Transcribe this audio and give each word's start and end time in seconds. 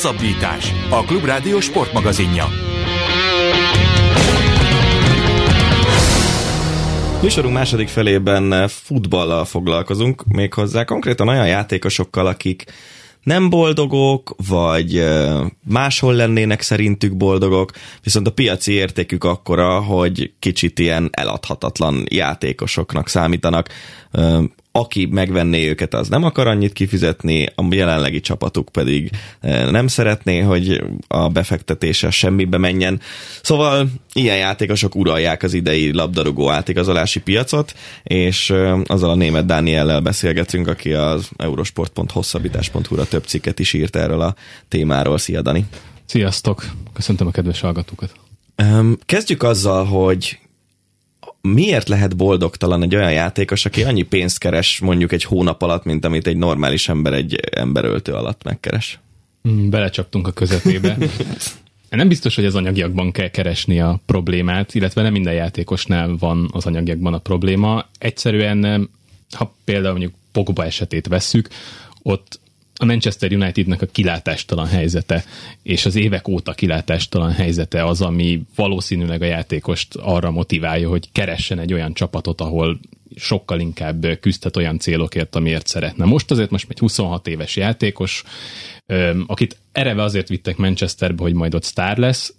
Hosszabbítás. 0.00 0.72
A 0.90 1.04
Klubrádió 1.04 1.60
sportmagazinja. 1.60 2.44
Műsorunk 7.22 7.54
második 7.54 7.88
felében 7.88 8.68
futballal 8.68 9.44
foglalkozunk, 9.44 10.24
méghozzá 10.26 10.84
konkrétan 10.84 11.28
olyan 11.28 11.46
játékosokkal, 11.46 12.26
akik 12.26 12.64
nem 13.22 13.50
boldogok, 13.50 14.34
vagy 14.48 15.04
máshol 15.68 16.14
lennének 16.14 16.60
szerintük 16.60 17.16
boldogok, 17.16 17.70
viszont 18.02 18.26
a 18.26 18.32
piaci 18.32 18.72
értékük 18.72 19.24
akkora, 19.24 19.80
hogy 19.80 20.32
kicsit 20.38 20.78
ilyen 20.78 21.10
eladhatatlan 21.12 22.04
játékosoknak 22.08 23.08
számítanak 23.08 23.68
aki 24.72 25.06
megvenné 25.06 25.68
őket, 25.68 25.94
az 25.94 26.08
nem 26.08 26.24
akar 26.24 26.46
annyit 26.46 26.72
kifizetni, 26.72 27.46
a 27.54 27.66
jelenlegi 27.70 28.20
csapatuk 28.20 28.68
pedig 28.68 29.10
nem 29.70 29.86
szeretné, 29.86 30.38
hogy 30.38 30.82
a 31.08 31.28
befektetése 31.28 32.10
semmibe 32.10 32.58
menjen. 32.58 33.00
Szóval 33.42 33.88
ilyen 34.12 34.36
játékosok 34.36 34.94
uralják 34.94 35.42
az 35.42 35.54
idei 35.54 35.92
labdarúgó 35.92 36.50
átigazolási 36.50 37.20
piacot, 37.20 37.74
és 38.02 38.54
azzal 38.84 39.10
a 39.10 39.14
német 39.14 39.46
Dániellel 39.46 40.00
beszélgetünk, 40.00 40.68
aki 40.68 40.92
az 40.92 41.28
eurosport.hosszabbítás.hu-ra 41.36 43.04
több 43.04 43.24
cikket 43.24 43.58
is 43.58 43.72
írt 43.72 43.96
erről 43.96 44.20
a 44.20 44.34
témáról. 44.68 45.18
Szia, 45.18 45.42
Dani! 45.42 45.64
Sziasztok! 46.04 46.64
Köszöntöm 46.92 47.26
a 47.26 47.30
kedves 47.30 47.60
hallgatókat! 47.60 48.12
Kezdjük 49.06 49.42
azzal, 49.42 49.84
hogy 49.84 50.38
miért 51.40 51.88
lehet 51.88 52.16
boldogtalan 52.16 52.82
egy 52.82 52.96
olyan 52.96 53.12
játékos, 53.12 53.64
aki 53.64 53.82
annyi 53.82 54.02
pénzt 54.02 54.38
keres 54.38 54.78
mondjuk 54.78 55.12
egy 55.12 55.24
hónap 55.24 55.62
alatt, 55.62 55.84
mint 55.84 56.04
amit 56.04 56.26
egy 56.26 56.36
normális 56.36 56.88
ember 56.88 57.12
egy 57.12 57.40
emberöltő 57.50 58.12
alatt 58.12 58.42
megkeres? 58.42 58.98
Hmm, 59.42 59.70
belecsaptunk 59.70 60.26
a 60.26 60.32
közepébe. 60.32 60.96
Nem 61.90 62.08
biztos, 62.08 62.34
hogy 62.34 62.44
az 62.44 62.54
anyagiakban 62.54 63.12
kell 63.12 63.28
keresni 63.28 63.80
a 63.80 64.00
problémát, 64.06 64.74
illetve 64.74 65.02
nem 65.02 65.12
minden 65.12 65.34
játékosnál 65.34 66.16
van 66.18 66.48
az 66.52 66.66
anyagiakban 66.66 67.14
a 67.14 67.18
probléma. 67.18 67.86
Egyszerűen, 67.98 68.90
ha 69.32 69.54
például 69.64 69.90
mondjuk 69.90 70.14
Pogba 70.32 70.64
esetét 70.64 71.06
vesszük, 71.06 71.48
ott 72.02 72.39
a 72.80 72.84
Manchester 72.84 73.32
Unitednek 73.32 73.82
a 73.82 73.86
kilátástalan 73.86 74.66
helyzete, 74.66 75.24
és 75.62 75.86
az 75.86 75.96
évek 75.96 76.28
óta 76.28 76.52
kilátástalan 76.52 77.32
helyzete 77.32 77.84
az, 77.84 78.00
ami 78.00 78.42
valószínűleg 78.54 79.22
a 79.22 79.24
játékost 79.24 79.94
arra 79.94 80.30
motiválja, 80.30 80.88
hogy 80.88 81.08
keressen 81.12 81.58
egy 81.58 81.72
olyan 81.72 81.94
csapatot, 81.94 82.40
ahol 82.40 82.80
sokkal 83.16 83.60
inkább 83.60 84.06
küzdhet 84.20 84.56
olyan 84.56 84.78
célokért, 84.78 85.36
amiért 85.36 85.66
szeretne. 85.66 86.04
Most 86.04 86.30
azért 86.30 86.50
most 86.50 86.66
egy 86.70 86.78
26 86.78 87.26
éves 87.26 87.56
játékos, 87.56 88.22
akit 89.26 89.56
ereve 89.72 90.02
azért 90.02 90.28
vittek 90.28 90.56
Manchesterbe, 90.56 91.22
hogy 91.22 91.34
majd 91.34 91.54
ott 91.54 91.62
sztár 91.62 91.96
lesz, 91.96 92.34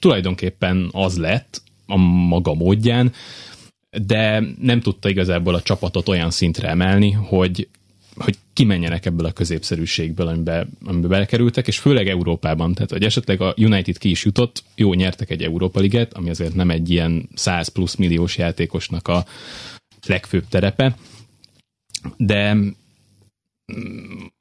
tulajdonképpen 0.00 0.88
az 0.92 1.18
lett 1.18 1.62
a 1.86 1.96
maga 1.96 2.54
módján, 2.54 3.12
de 4.06 4.42
nem 4.60 4.80
tudta 4.80 5.08
igazából 5.08 5.54
a 5.54 5.62
csapatot 5.62 6.08
olyan 6.08 6.30
szintre 6.30 6.68
emelni, 6.68 7.10
hogy 7.10 7.68
hogy 8.16 8.36
kimenjenek 8.52 9.06
ebből 9.06 9.26
a 9.26 9.32
középszerűségből, 9.32 10.26
amiben, 10.26 10.68
amiben 10.84 11.10
belekerültek, 11.10 11.66
és 11.66 11.78
főleg 11.78 12.08
Európában. 12.08 12.74
Tehát, 12.74 12.90
hogy 12.90 13.04
esetleg 13.04 13.40
a 13.40 13.54
United 13.56 13.98
ki 13.98 14.10
is 14.10 14.24
jutott, 14.24 14.62
jó, 14.74 14.94
nyertek 14.94 15.30
egy 15.30 15.42
Európa 15.42 15.80
Liget, 15.80 16.12
ami 16.14 16.30
azért 16.30 16.54
nem 16.54 16.70
egy 16.70 16.90
ilyen 16.90 17.28
100 17.34 17.68
plusz 17.68 17.94
milliós 17.94 18.36
játékosnak 18.38 19.08
a 19.08 19.24
legfőbb 20.06 20.44
terepe, 20.48 20.96
de 22.16 22.54
mm, 22.54 22.68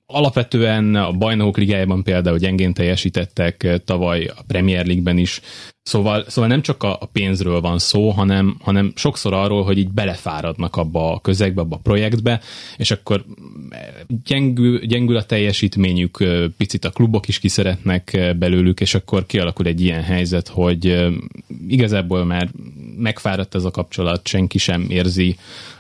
alapvetően 0.06 0.96
a 0.96 1.12
bajnokok 1.12 1.58
ligájában 1.58 2.04
például 2.04 2.38
gyengén 2.38 2.74
teljesítettek, 2.74 3.82
tavaly 3.86 4.26
a 4.26 4.44
Premier 4.48 4.86
League-ben 4.86 5.18
is. 5.18 5.42
Szóval, 5.82 6.24
szóval 6.28 6.50
nem 6.50 6.62
csak 6.62 6.84
a, 6.84 7.10
pénzről 7.12 7.62
van 7.62 7.80
szó, 7.80 8.10
hanem, 8.10 8.58
hanem 8.62 8.92
sokszor 8.96 9.34
arról, 9.34 9.64
hogy 9.64 9.78
így 9.78 9.92
belefáradnak 9.92 10.76
abba 10.76 11.14
a 11.14 11.20
közegbe, 11.20 11.62
abba 11.62 11.76
a 11.76 11.80
projektbe, 11.84 12.42
és 12.78 12.92
akkor 12.92 13.26
gyengül, 14.24 14.80
gyengül 14.80 15.18
a 15.18 15.24
teljesítményük, 15.24 16.24
picit 16.58 16.86
a 16.86 16.90
klubok 16.90 17.28
is 17.28 17.40
kiszeretnek 17.40 18.36
belőlük, 18.40 18.82
és 18.82 18.96
akkor 18.96 19.26
kialakul 19.26 19.66
egy 19.66 19.82
ilyen 19.82 20.04
helyzet, 20.04 20.48
hogy 20.48 21.06
igazából 21.68 22.26
már 22.26 22.50
megfáradt 22.98 23.56
ez 23.56 23.64
a 23.64 23.72
kapcsolat, 23.72 24.28
senki 24.28 24.58
sem 24.58 24.86
érzi 24.90 25.36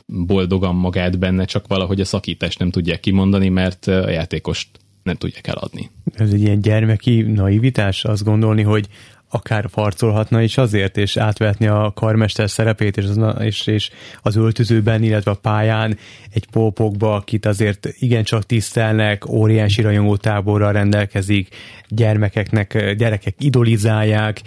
boldogan 0.05 0.75
magát 0.75 1.19
benne, 1.19 1.45
csak 1.45 1.67
valahogy 1.67 1.99
a 1.99 2.05
szakítást 2.05 2.59
nem 2.59 2.69
tudják 2.69 2.99
kimondani, 2.99 3.49
mert 3.49 3.87
a 3.87 4.09
játékost 4.09 4.67
nem 5.03 5.15
tudják 5.15 5.47
eladni. 5.47 5.89
Ez 6.13 6.31
egy 6.31 6.41
ilyen 6.41 6.61
gyermeki 6.61 7.21
naivitás, 7.21 8.03
azt 8.03 8.23
gondolni, 8.23 8.61
hogy 8.61 8.87
akár 9.29 9.65
farcolhatna 9.69 10.41
is 10.41 10.57
azért, 10.57 10.97
és 10.97 11.17
átvetni 11.17 11.67
a 11.67 11.91
karmester 11.95 12.49
szerepét, 12.49 12.97
és 12.97 13.05
az, 13.05 13.35
és, 13.39 13.67
és 13.67 13.89
az 14.21 14.35
öltözőben, 14.35 15.03
illetve 15.03 15.31
a 15.31 15.35
pályán 15.35 15.97
egy 16.33 16.45
pópokba, 16.51 17.15
akit 17.15 17.45
azért 17.45 17.87
igencsak 17.99 18.43
tisztelnek, 18.43 19.29
óriási 19.29 19.81
rajongó 19.81 20.15
táborral 20.15 20.71
rendelkezik, 20.71 21.55
gyermekeknek, 21.87 22.93
gyerekek 22.97 23.35
idolizálják, 23.39 24.41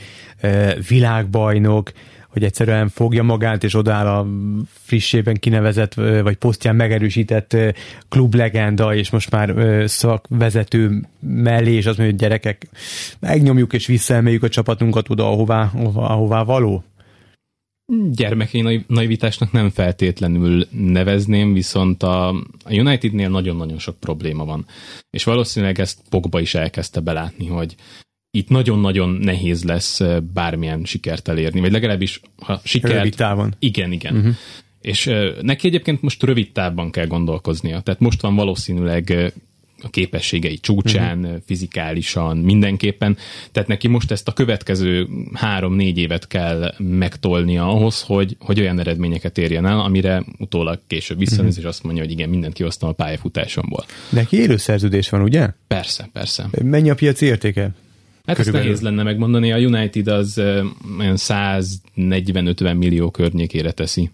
világbajnok, 0.89 1.93
hogy 2.39 2.47
egyszerűen 2.47 2.89
fogja 2.89 3.23
magát, 3.23 3.65
és 3.65 3.75
odáll 3.75 4.07
a 4.07 4.27
frissében 4.83 5.35
kinevezett, 5.35 5.95
vagy 5.95 6.37
posztján 6.37 6.77
megerősített 6.77 7.57
klublegenda, 8.09 8.95
és 8.95 9.11
most 9.11 9.31
már 9.31 9.55
szakvezető 9.89 11.07
mellé, 11.21 11.73
és 11.73 11.87
azt 11.87 11.99
mondja, 11.99 12.17
hogy 12.17 12.25
gyerekek, 12.29 12.69
megnyomjuk 13.19 13.73
és 13.73 13.87
visszaemeljük 13.87 14.43
a 14.43 14.49
csapatunkat 14.49 15.11
oda, 15.11 15.31
ahová, 15.31 15.71
ahová 15.95 16.43
való? 16.43 16.85
gyermeki 18.11 18.85
naivitásnak 18.87 19.53
nem 19.53 19.71
feltétlenül 19.71 20.67
nevezném, 20.71 21.53
viszont 21.53 22.03
a 22.03 22.35
Unitednél 22.71 23.29
nagyon-nagyon 23.29 23.79
sok 23.79 23.97
probléma 24.01 24.45
van. 24.45 24.67
És 25.11 25.25
valószínűleg 25.25 25.81
ezt 25.81 26.01
Pogba 26.11 26.41
is 26.41 26.55
elkezdte 26.55 27.01
belátni, 27.01 27.47
hogy 27.47 27.75
itt 28.31 28.49
nagyon-nagyon 28.49 29.11
nehéz 29.11 29.65
lesz 29.65 30.01
bármilyen 30.35 30.85
sikert 30.85 31.29
elérni, 31.29 31.61
vagy 31.61 31.73
legalábbis 31.73 32.21
ha 32.37 32.61
sikert... 32.65 32.93
Rövid 32.93 33.15
távon. 33.15 33.55
Igen, 33.59 33.93
igen. 33.93 34.17
Uh-huh. 34.17 34.35
És 34.81 35.11
neki 35.41 35.67
egyébként 35.67 36.03
most 36.03 36.23
rövid 36.23 36.53
távban 36.53 36.91
kell 36.91 37.07
gondolkoznia. 37.07 37.81
Tehát 37.81 38.01
most 38.01 38.21
van 38.21 38.35
valószínűleg 38.35 39.33
a 39.83 39.91
képességei 39.91 40.59
csúcsán, 40.59 41.19
uh-huh. 41.19 41.41
fizikálisan, 41.47 42.37
mindenképpen. 42.37 43.17
Tehát 43.53 43.69
neki 43.69 43.89
most 43.89 44.11
ezt 44.11 44.29
a 44.29 44.33
következő 44.33 45.09
három-négy 45.33 45.99
évet 45.99 46.27
kell 46.27 46.75
megtolnia 46.79 47.69
ahhoz, 47.69 48.03
hogy, 48.03 48.37
hogy 48.39 48.61
olyan 48.61 48.79
eredményeket 48.79 49.39
érjen 49.39 49.67
el, 49.67 49.81
amire 49.81 50.25
utólag 50.39 50.81
később 50.87 51.19
visszanéz, 51.19 51.51
uh-huh. 51.51 51.65
és 51.65 51.69
azt 51.69 51.83
mondja, 51.83 52.03
hogy 52.03 52.13
igen, 52.13 52.29
mindent 52.29 52.55
kihoztam 52.55 52.89
a 52.89 52.93
pályafutásomból. 52.93 53.85
Neki 54.11 54.37
élőszerződés 54.37 55.09
van, 55.09 55.23
ugye? 55.23 55.49
Persze, 55.67 56.09
persze. 56.13 56.49
Mennyi 56.63 56.91
a 56.91 56.95
piaci 56.95 57.27
értéke? 57.27 57.71
Hát 58.29 58.37
Körülbelül. 58.37 58.71
ezt 58.71 58.83
nehéz 58.83 58.97
lenne 58.97 59.11
megmondani, 59.11 59.53
a 59.53 59.57
United 59.57 60.07
az 60.07 60.39
olyan 60.99 61.17
140-50 61.17 62.79
millió 62.79 63.11
környékére 63.11 63.71
teszi. 63.71 64.11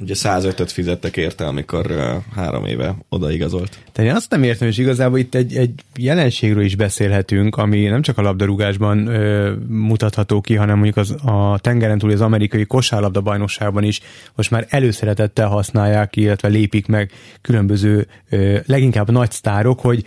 Ugye 0.00 0.14
105-öt 0.16 0.70
fizettek 0.70 1.16
érte, 1.16 1.46
amikor 1.46 1.92
három 2.34 2.64
éve 2.64 2.96
odaigazolt. 3.08 3.78
Tehát 3.92 4.10
én 4.10 4.16
azt 4.16 4.30
nem 4.30 4.42
értem, 4.42 4.68
és 4.68 4.78
igazából 4.78 5.18
itt 5.18 5.34
egy, 5.34 5.56
egy 5.56 5.70
jelenségről 5.96 6.64
is 6.64 6.76
beszélhetünk, 6.76 7.56
ami 7.56 7.84
nem 7.84 8.02
csak 8.02 8.18
a 8.18 8.22
labdarúgásban 8.22 9.06
ö, 9.06 9.52
mutatható 9.68 10.40
ki, 10.40 10.54
hanem 10.54 10.74
mondjuk 10.74 10.96
az, 10.96 11.10
a 11.10 11.58
tengeren 11.58 11.98
túl 11.98 12.10
az 12.10 12.20
amerikai 12.20 12.64
kosárlabda 12.64 13.20
bajnokságban 13.20 13.82
is 13.82 14.00
most 14.34 14.50
már 14.50 14.66
előszeretettel 14.68 15.48
használják, 15.48 16.16
illetve 16.16 16.48
lépik 16.48 16.86
meg 16.86 17.12
különböző, 17.40 18.06
ö, 18.30 18.58
leginkább 18.66 19.10
nagy 19.10 19.30
sztárok, 19.30 19.80
hogy 19.80 20.04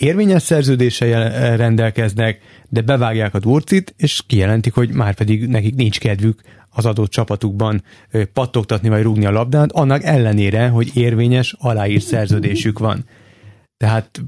érvényes 0.00 0.42
szerződéssel 0.42 1.56
rendelkeznek, 1.56 2.40
de 2.68 2.80
bevágják 2.80 3.34
a 3.34 3.38
durcit, 3.38 3.94
és 3.96 4.22
kijelentik, 4.26 4.74
hogy 4.74 4.90
már 4.92 5.14
pedig 5.14 5.46
nekik 5.46 5.74
nincs 5.74 5.98
kedvük 5.98 6.40
az 6.70 6.86
adott 6.86 7.10
csapatukban 7.10 7.82
pattogtatni 8.32 8.88
vagy 8.88 9.02
rúgni 9.02 9.24
a 9.24 9.30
labdát, 9.30 9.72
annak 9.72 10.04
ellenére, 10.04 10.68
hogy 10.68 10.90
érvényes, 10.94 11.54
aláírt 11.58 12.04
szerződésük 12.04 12.78
van. 12.78 13.04
Tehát 13.76 14.22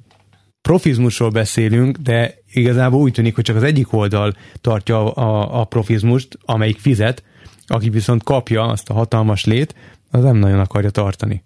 profizmusról 0.60 1.30
beszélünk, 1.30 1.96
de 1.96 2.34
igazából 2.52 3.00
úgy 3.00 3.12
tűnik, 3.12 3.34
hogy 3.34 3.44
csak 3.44 3.56
az 3.56 3.62
egyik 3.62 3.92
oldal 3.92 4.34
tartja 4.60 5.12
a, 5.12 5.60
a 5.60 5.64
profizmust, 5.64 6.38
amelyik 6.44 6.78
fizet, 6.78 7.24
aki 7.66 7.90
viszont 7.90 8.22
kapja 8.22 8.62
azt 8.62 8.90
a 8.90 8.94
hatalmas 8.94 9.44
lét, 9.44 9.74
az 10.10 10.22
nem 10.22 10.36
nagyon 10.36 10.58
akarja 10.58 10.90
tartani. 10.90 11.42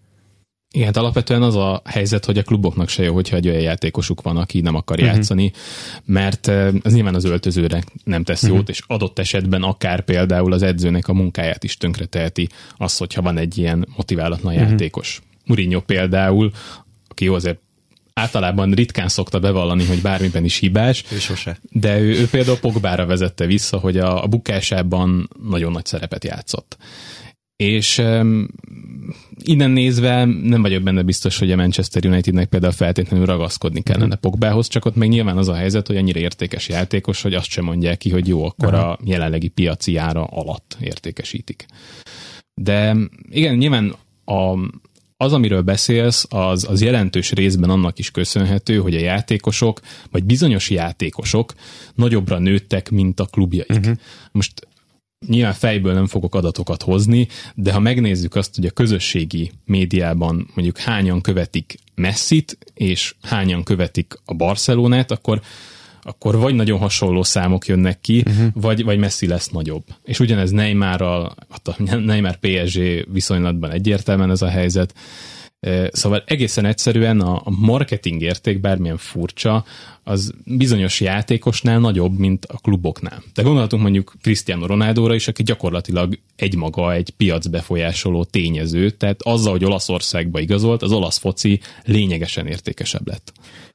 Igen, 0.76 0.88
hát 0.88 0.96
alapvetően 0.96 1.42
az 1.42 1.56
a 1.56 1.82
helyzet, 1.84 2.24
hogy 2.24 2.38
a 2.38 2.42
kluboknak 2.42 2.88
se 2.88 3.02
jó, 3.02 3.14
hogyha 3.14 3.36
egy 3.36 3.48
olyan 3.48 3.60
játékosuk 3.60 4.22
van, 4.22 4.36
aki 4.36 4.60
nem 4.60 4.74
akar 4.74 4.98
uh-huh. 4.98 5.14
játszani, 5.14 5.52
mert 6.04 6.48
ez 6.82 6.92
nyilván 6.92 7.14
az 7.14 7.24
öltözőre 7.24 7.82
nem 8.04 8.24
tesz 8.24 8.42
uh-huh. 8.42 8.56
jót, 8.56 8.68
és 8.68 8.82
adott 8.86 9.18
esetben 9.18 9.62
akár 9.62 10.04
például 10.04 10.52
az 10.52 10.62
edzőnek 10.62 11.08
a 11.08 11.12
munkáját 11.12 11.64
is 11.64 11.76
tönkreteheti 11.76 12.48
az, 12.76 12.96
hogyha 12.96 13.22
van 13.22 13.38
egy 13.38 13.58
ilyen 13.58 13.88
motiválatlan 13.96 14.54
uh-huh. 14.54 14.70
játékos. 14.70 15.22
Mourinho 15.44 15.80
például, 15.80 16.52
aki 17.08 17.24
jó 17.24 17.34
azért 17.34 17.58
általában 18.14 18.72
ritkán 18.72 19.08
szokta 19.08 19.40
bevallani, 19.40 19.84
hogy 19.84 20.00
bármiben 20.00 20.44
is 20.44 20.56
hibás. 20.56 21.04
Ő 21.12 21.18
sose. 21.18 21.58
De 21.70 22.00
ő, 22.00 22.18
ő 22.18 22.28
például 22.28 22.58
Pogbára 22.58 23.06
vezette 23.06 23.46
vissza, 23.46 23.78
hogy 23.78 23.98
a, 23.98 24.22
a 24.22 24.26
bukásában 24.26 25.30
nagyon 25.48 25.72
nagy 25.72 25.84
szerepet 25.84 26.24
játszott. 26.24 26.76
És 27.56 27.98
um, 27.98 28.48
innen 29.44 29.70
nézve 29.70 30.24
nem 30.24 30.62
vagyok 30.62 30.82
benne 30.82 31.02
biztos, 31.02 31.38
hogy 31.38 31.52
a 31.52 31.56
Manchester 31.56 32.06
Unitednek 32.06 32.48
például 32.48 32.72
feltétlenül 32.72 33.26
ragaszkodni 33.26 33.82
kellene 33.82 34.14
mm. 34.14 34.20
Pogbához, 34.20 34.68
csak 34.68 34.84
ott 34.84 34.96
még 34.96 35.08
nyilván 35.08 35.36
az 35.36 35.48
a 35.48 35.54
helyzet, 35.54 35.86
hogy 35.86 35.96
annyira 35.96 36.20
értékes 36.20 36.68
játékos, 36.68 37.22
hogy 37.22 37.34
azt 37.34 37.50
sem 37.50 37.64
mondják 37.64 37.98
ki, 37.98 38.10
hogy 38.10 38.28
jó, 38.28 38.44
akkor 38.44 38.74
Aha. 38.74 38.90
a 38.90 38.98
jelenlegi 39.04 39.48
piaci 39.48 39.96
ára 39.96 40.24
alatt 40.24 40.76
értékesítik. 40.80 41.66
De 42.54 42.96
igen, 43.30 43.56
nyilván 43.56 43.94
a, 44.24 44.58
az, 45.16 45.32
amiről 45.32 45.62
beszélsz, 45.62 46.26
az, 46.28 46.66
az 46.68 46.82
jelentős 46.82 47.32
részben 47.32 47.70
annak 47.70 47.98
is 47.98 48.10
köszönhető, 48.10 48.78
hogy 48.78 48.94
a 48.94 49.00
játékosok, 49.00 49.80
vagy 50.10 50.24
bizonyos 50.24 50.70
játékosok 50.70 51.54
nagyobbra 51.94 52.38
nőttek, 52.38 52.90
mint 52.90 53.20
a 53.20 53.24
klubjaik. 53.24 53.70
Uh-huh. 53.70 53.96
Most 54.32 54.68
nyilván 55.26 55.52
fejből 55.52 55.92
nem 55.92 56.06
fogok 56.06 56.34
adatokat 56.34 56.82
hozni, 56.82 57.28
de 57.54 57.72
ha 57.72 57.80
megnézzük 57.80 58.34
azt, 58.34 58.54
hogy 58.54 58.66
a 58.66 58.70
közösségi 58.70 59.50
médiában 59.64 60.50
mondjuk 60.54 60.78
hányan 60.78 61.20
követik 61.20 61.76
Messit, 61.94 62.58
és 62.74 63.14
hányan 63.22 63.62
követik 63.62 64.14
a 64.24 64.34
Barcelonát, 64.34 65.10
akkor 65.10 65.40
akkor 66.02 66.36
vagy 66.36 66.54
nagyon 66.54 66.78
hasonló 66.78 67.22
számok 67.22 67.66
jönnek 67.66 68.00
ki, 68.00 68.22
uh-huh. 68.26 68.46
vagy, 68.54 68.84
vagy 68.84 68.98
Messi 68.98 69.26
lesz 69.26 69.48
nagyobb. 69.48 69.84
És 70.04 70.20
ugyanez 70.20 70.50
Neymarral, 70.50 71.34
a 71.64 71.94
Neymar 71.96 72.36
PSG 72.36 73.06
viszonylatban 73.12 73.70
egyértelműen 73.70 74.30
ez 74.30 74.42
a 74.42 74.48
helyzet. 74.48 74.94
Szóval 75.92 76.22
egészen 76.26 76.64
egyszerűen 76.64 77.20
a, 77.20 77.42
marketing 77.44 78.22
érték, 78.22 78.60
bármilyen 78.60 78.96
furcsa, 78.96 79.64
az 80.02 80.32
bizonyos 80.44 81.00
játékosnál 81.00 81.78
nagyobb, 81.78 82.18
mint 82.18 82.44
a 82.44 82.58
kluboknál. 82.58 83.22
De 83.34 83.42
gondolhatunk 83.42 83.82
mondjuk 83.82 84.14
Cristiano 84.22 84.66
Ronaldóra 84.66 85.14
is, 85.14 85.28
aki 85.28 85.42
gyakorlatilag 85.42 86.18
egymaga 86.36 86.92
egy 86.92 87.10
piac 87.10 87.46
befolyásoló 87.46 88.24
tényező, 88.24 88.90
tehát 88.90 89.22
azzal, 89.22 89.52
hogy 89.52 89.64
Olaszországba 89.64 90.40
igazolt, 90.40 90.82
az 90.82 90.92
olasz 90.92 91.18
foci 91.18 91.60
lényegesen 91.84 92.46
értékesebb 92.46 93.08
lett. 93.08 93.32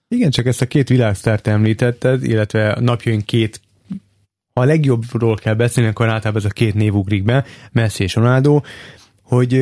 Igen, 0.08 0.32
csak 0.32 0.46
ezt 0.46 0.62
a 0.62 0.68
két 0.68 0.90
világsztárt 0.90 1.48
említetted, 1.48 2.24
illetve 2.24 2.78
napjaink 2.80 3.26
két 3.26 3.62
ha 4.54 4.62
a 4.62 4.66
legjobbról 4.66 5.36
kell 5.36 5.54
beszélni, 5.54 5.90
akkor 5.90 6.08
általában 6.08 6.42
ez 6.42 6.50
a 6.50 6.54
két 6.54 6.74
név 6.74 6.96
ugrik 6.96 7.24
be, 7.24 7.46
Messi 7.72 8.04
és 8.04 8.16
Ronaldo, 8.16 8.62
hogy 9.22 9.54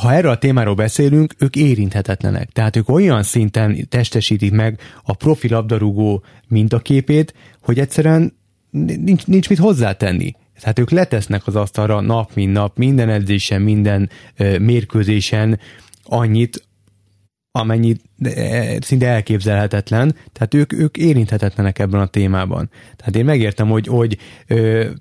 ha 0.00 0.12
erről 0.12 0.30
a 0.30 0.38
témáról 0.38 0.74
beszélünk, 0.74 1.34
ők 1.38 1.56
érinthetetlenek. 1.56 2.50
Tehát 2.50 2.76
ők 2.76 2.88
olyan 2.88 3.22
szinten 3.22 3.88
testesítik 3.88 4.52
meg 4.52 4.80
a 5.04 5.14
profi 5.14 5.48
labdarúgó 5.48 6.22
mintaképét, 6.48 7.34
hogy 7.62 7.78
egyszerűen 7.78 8.36
nincs, 8.70 9.26
nincs 9.26 9.48
mit 9.48 9.58
hozzátenni. 9.58 10.34
Tehát 10.60 10.78
ők 10.78 10.90
letesznek 10.90 11.46
az 11.46 11.56
asztalra 11.56 12.00
nap, 12.00 12.34
mint 12.34 12.52
nap, 12.52 12.76
minden 12.76 13.08
edzésen, 13.08 13.62
minden 13.62 14.10
ö, 14.36 14.58
mérkőzésen 14.58 15.58
annyit, 16.04 16.67
amennyi 17.58 17.96
e, 18.22 18.76
szinte 18.80 19.06
elképzelhetetlen, 19.06 20.14
tehát 20.32 20.54
ők, 20.54 20.72
ők 20.72 20.96
érinthetetlenek 20.96 21.78
ebben 21.78 22.00
a 22.00 22.06
témában. 22.06 22.70
Tehát 22.96 23.16
én 23.16 23.24
megértem, 23.24 23.68
hogy, 23.68 23.86
hogy 23.86 24.18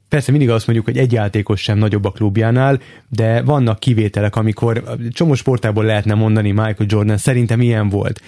persze 0.10 0.32
mindig 0.32 0.50
azt 0.50 0.68
mondjuk, 0.68 0.88
hogy 0.88 0.98
egy 0.98 1.12
játékos 1.12 1.62
sem 1.62 1.78
nagyobb 1.78 2.06
a 2.06 2.12
klubjánál, 2.12 2.80
de 3.10 3.42
vannak 3.42 3.80
kivételek, 3.80 4.36
amikor 4.36 4.84
csomó 5.12 5.34
sportából 5.34 5.86
lehetne 5.86 6.14
mondani 6.14 6.52
Michael 6.52 6.86
Jordan, 6.88 7.18
szerintem 7.18 7.62
ilyen 7.62 7.90
volt. 7.90 8.22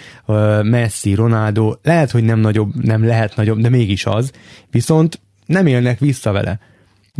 Messi, 0.64 1.14
Ronaldo, 1.14 1.76
lehet, 1.84 2.12
hogy 2.12 2.24
nem 2.24 2.40
nagyobb, 2.40 2.84
nem 2.84 3.06
lehet 3.06 3.36
nagyobb, 3.36 3.60
de 3.60 3.70
mégis 3.70 4.06
az, 4.06 4.32
viszont 4.72 5.20
nem 5.46 5.66
élnek 5.66 6.00
vissza 6.00 6.32
vele 6.32 6.60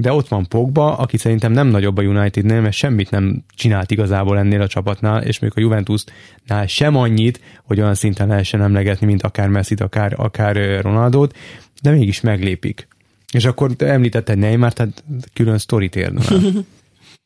de 0.02 0.12
ott 0.12 0.28
van 0.28 0.48
Pogba, 0.48 0.98
aki 0.98 1.18
szerintem 1.18 1.52
nem 1.52 1.68
nagyobb 1.68 1.98
a 1.98 2.02
Unitednél, 2.02 2.62
mert 2.62 2.76
semmit 2.76 3.12
nem 3.12 3.44
csinált 3.56 3.92
igazából 3.92 4.38
ennél 4.38 4.62
a 4.62 4.68
csapatnál, 4.68 5.24
és 5.24 5.40
még 5.40 5.52
a 5.56 5.60
Juventusnál 5.60 6.68
sem 6.68 6.96
annyit, 6.96 7.40
hogy 7.64 7.80
olyan 7.80 7.96
szinten 7.96 8.28
lehessen 8.28 8.62
emlegetni, 8.62 9.06
mint 9.06 9.24
akár 9.24 9.48
messi 9.48 9.76
akár, 9.78 10.14
akár 10.18 10.82
Ronaldot, 10.82 11.38
de 11.82 11.92
mégis 11.92 12.22
meglépik. 12.22 12.88
És 13.32 13.46
akkor 13.46 13.72
említetted 13.78 14.38
Neymar, 14.38 14.74
tehát 14.74 15.04
külön 15.34 15.58
sztorit 15.58 15.96
érne. 15.96 16.22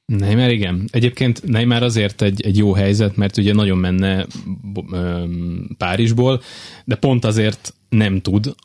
Neymar 0.06 0.52
igen. 0.52 0.88
Egyébként 0.92 1.44
Neymar 1.44 1.84
azért 1.84 2.22
egy, 2.22 2.42
egy 2.42 2.58
jó 2.58 2.74
helyzet, 2.74 3.16
mert 3.16 3.38
ugye 3.38 3.54
nagyon 3.54 3.78
menne 3.78 4.26
Párizsból, 5.78 6.42
de 6.86 6.96
pont 6.96 7.26
azért 7.26 7.74
nem 7.94 8.22
tud, 8.22 8.56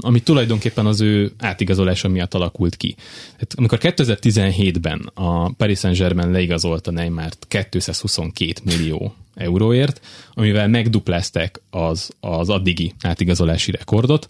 ami 0.00 0.20
tulajdonképpen 0.20 0.86
az 0.86 1.00
ő 1.00 1.32
átigazolása 1.38 2.08
miatt 2.08 2.34
alakult 2.34 2.76
ki. 2.76 2.94
Tehát, 3.32 3.54
amikor 3.56 3.78
2017-ben 3.82 5.10
a 5.14 5.52
Paris 5.52 5.78
Saint-Germain 5.78 6.30
leigazolta 6.30 6.90
Neymart 6.90 7.46
222 7.48 8.60
millió 8.64 9.14
euróért, 9.34 10.00
amivel 10.34 10.68
megduplázták 10.68 11.60
az, 11.70 12.10
az 12.20 12.48
addigi 12.48 12.92
átigazolási 13.02 13.70
rekordot, 13.70 14.28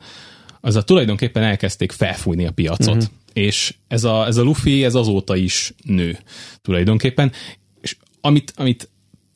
azzal 0.61 0.85
tulajdonképpen 0.85 1.43
elkezdték 1.43 1.93
felfújni 1.93 2.46
a 2.46 2.52
piacot. 2.52 2.94
Uh-huh. 2.94 3.11
És 3.32 3.75
ez 3.88 4.05
a, 4.05 4.26
ez 4.26 4.37
a 4.37 4.43
Luffy, 4.43 4.85
ez 4.85 4.94
azóta 4.94 5.37
is 5.37 5.75
nő 5.85 6.19
tulajdonképpen. 6.62 7.32
És 7.81 7.96
amit, 8.20 8.52
amit 8.56 8.88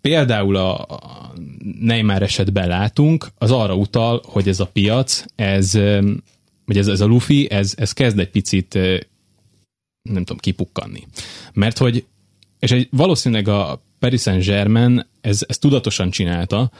például 0.02 0.56
a 0.56 0.86
Neymar 1.80 2.22
esetben 2.22 2.68
látunk, 2.68 3.28
az 3.38 3.50
arra 3.50 3.74
utal, 3.74 4.22
hogy 4.24 4.48
ez 4.48 4.60
a 4.60 4.66
piac, 4.66 5.24
ez, 5.34 5.72
vagy 6.64 6.78
ez, 6.78 6.88
ez 6.88 7.00
a 7.00 7.06
Luffy, 7.06 7.50
ez, 7.50 7.74
ez 7.76 7.92
kezd 7.92 8.18
egy 8.18 8.30
picit 8.30 8.74
nem 10.02 10.24
tudom, 10.24 10.38
kipukkanni. 10.38 11.06
Mert 11.52 11.78
hogy, 11.78 12.04
és 12.58 12.70
egy, 12.70 12.88
valószínűleg 12.90 13.48
a 13.48 13.82
Paris 13.98 14.20
Saint-Germain 14.20 15.06
ez, 15.20 15.44
ez 15.48 15.58
tudatosan 15.58 16.10
csinálta, 16.10 16.70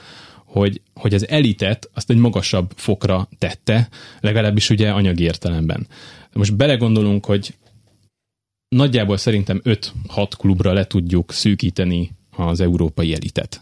hogy, 0.45 0.81
hogy 0.95 1.15
az 1.15 1.29
elitet 1.29 1.91
azt 1.95 2.11
egy 2.11 2.17
magasabb 2.17 2.73
fokra 2.77 3.29
tette, 3.39 3.89
legalábbis 4.21 4.71
ugye 4.71 4.91
anyagi 4.91 5.23
értelemben. 5.23 5.87
Most 6.33 6.57
belegondolunk, 6.57 7.25
hogy 7.25 7.55
nagyjából 8.69 9.17
szerintem 9.17 9.61
5-6 9.65 10.31
klubra 10.37 10.73
le 10.73 10.87
tudjuk 10.87 11.33
szűkíteni 11.33 12.11
az 12.37 12.61
európai 12.61 13.15
elitet 13.15 13.61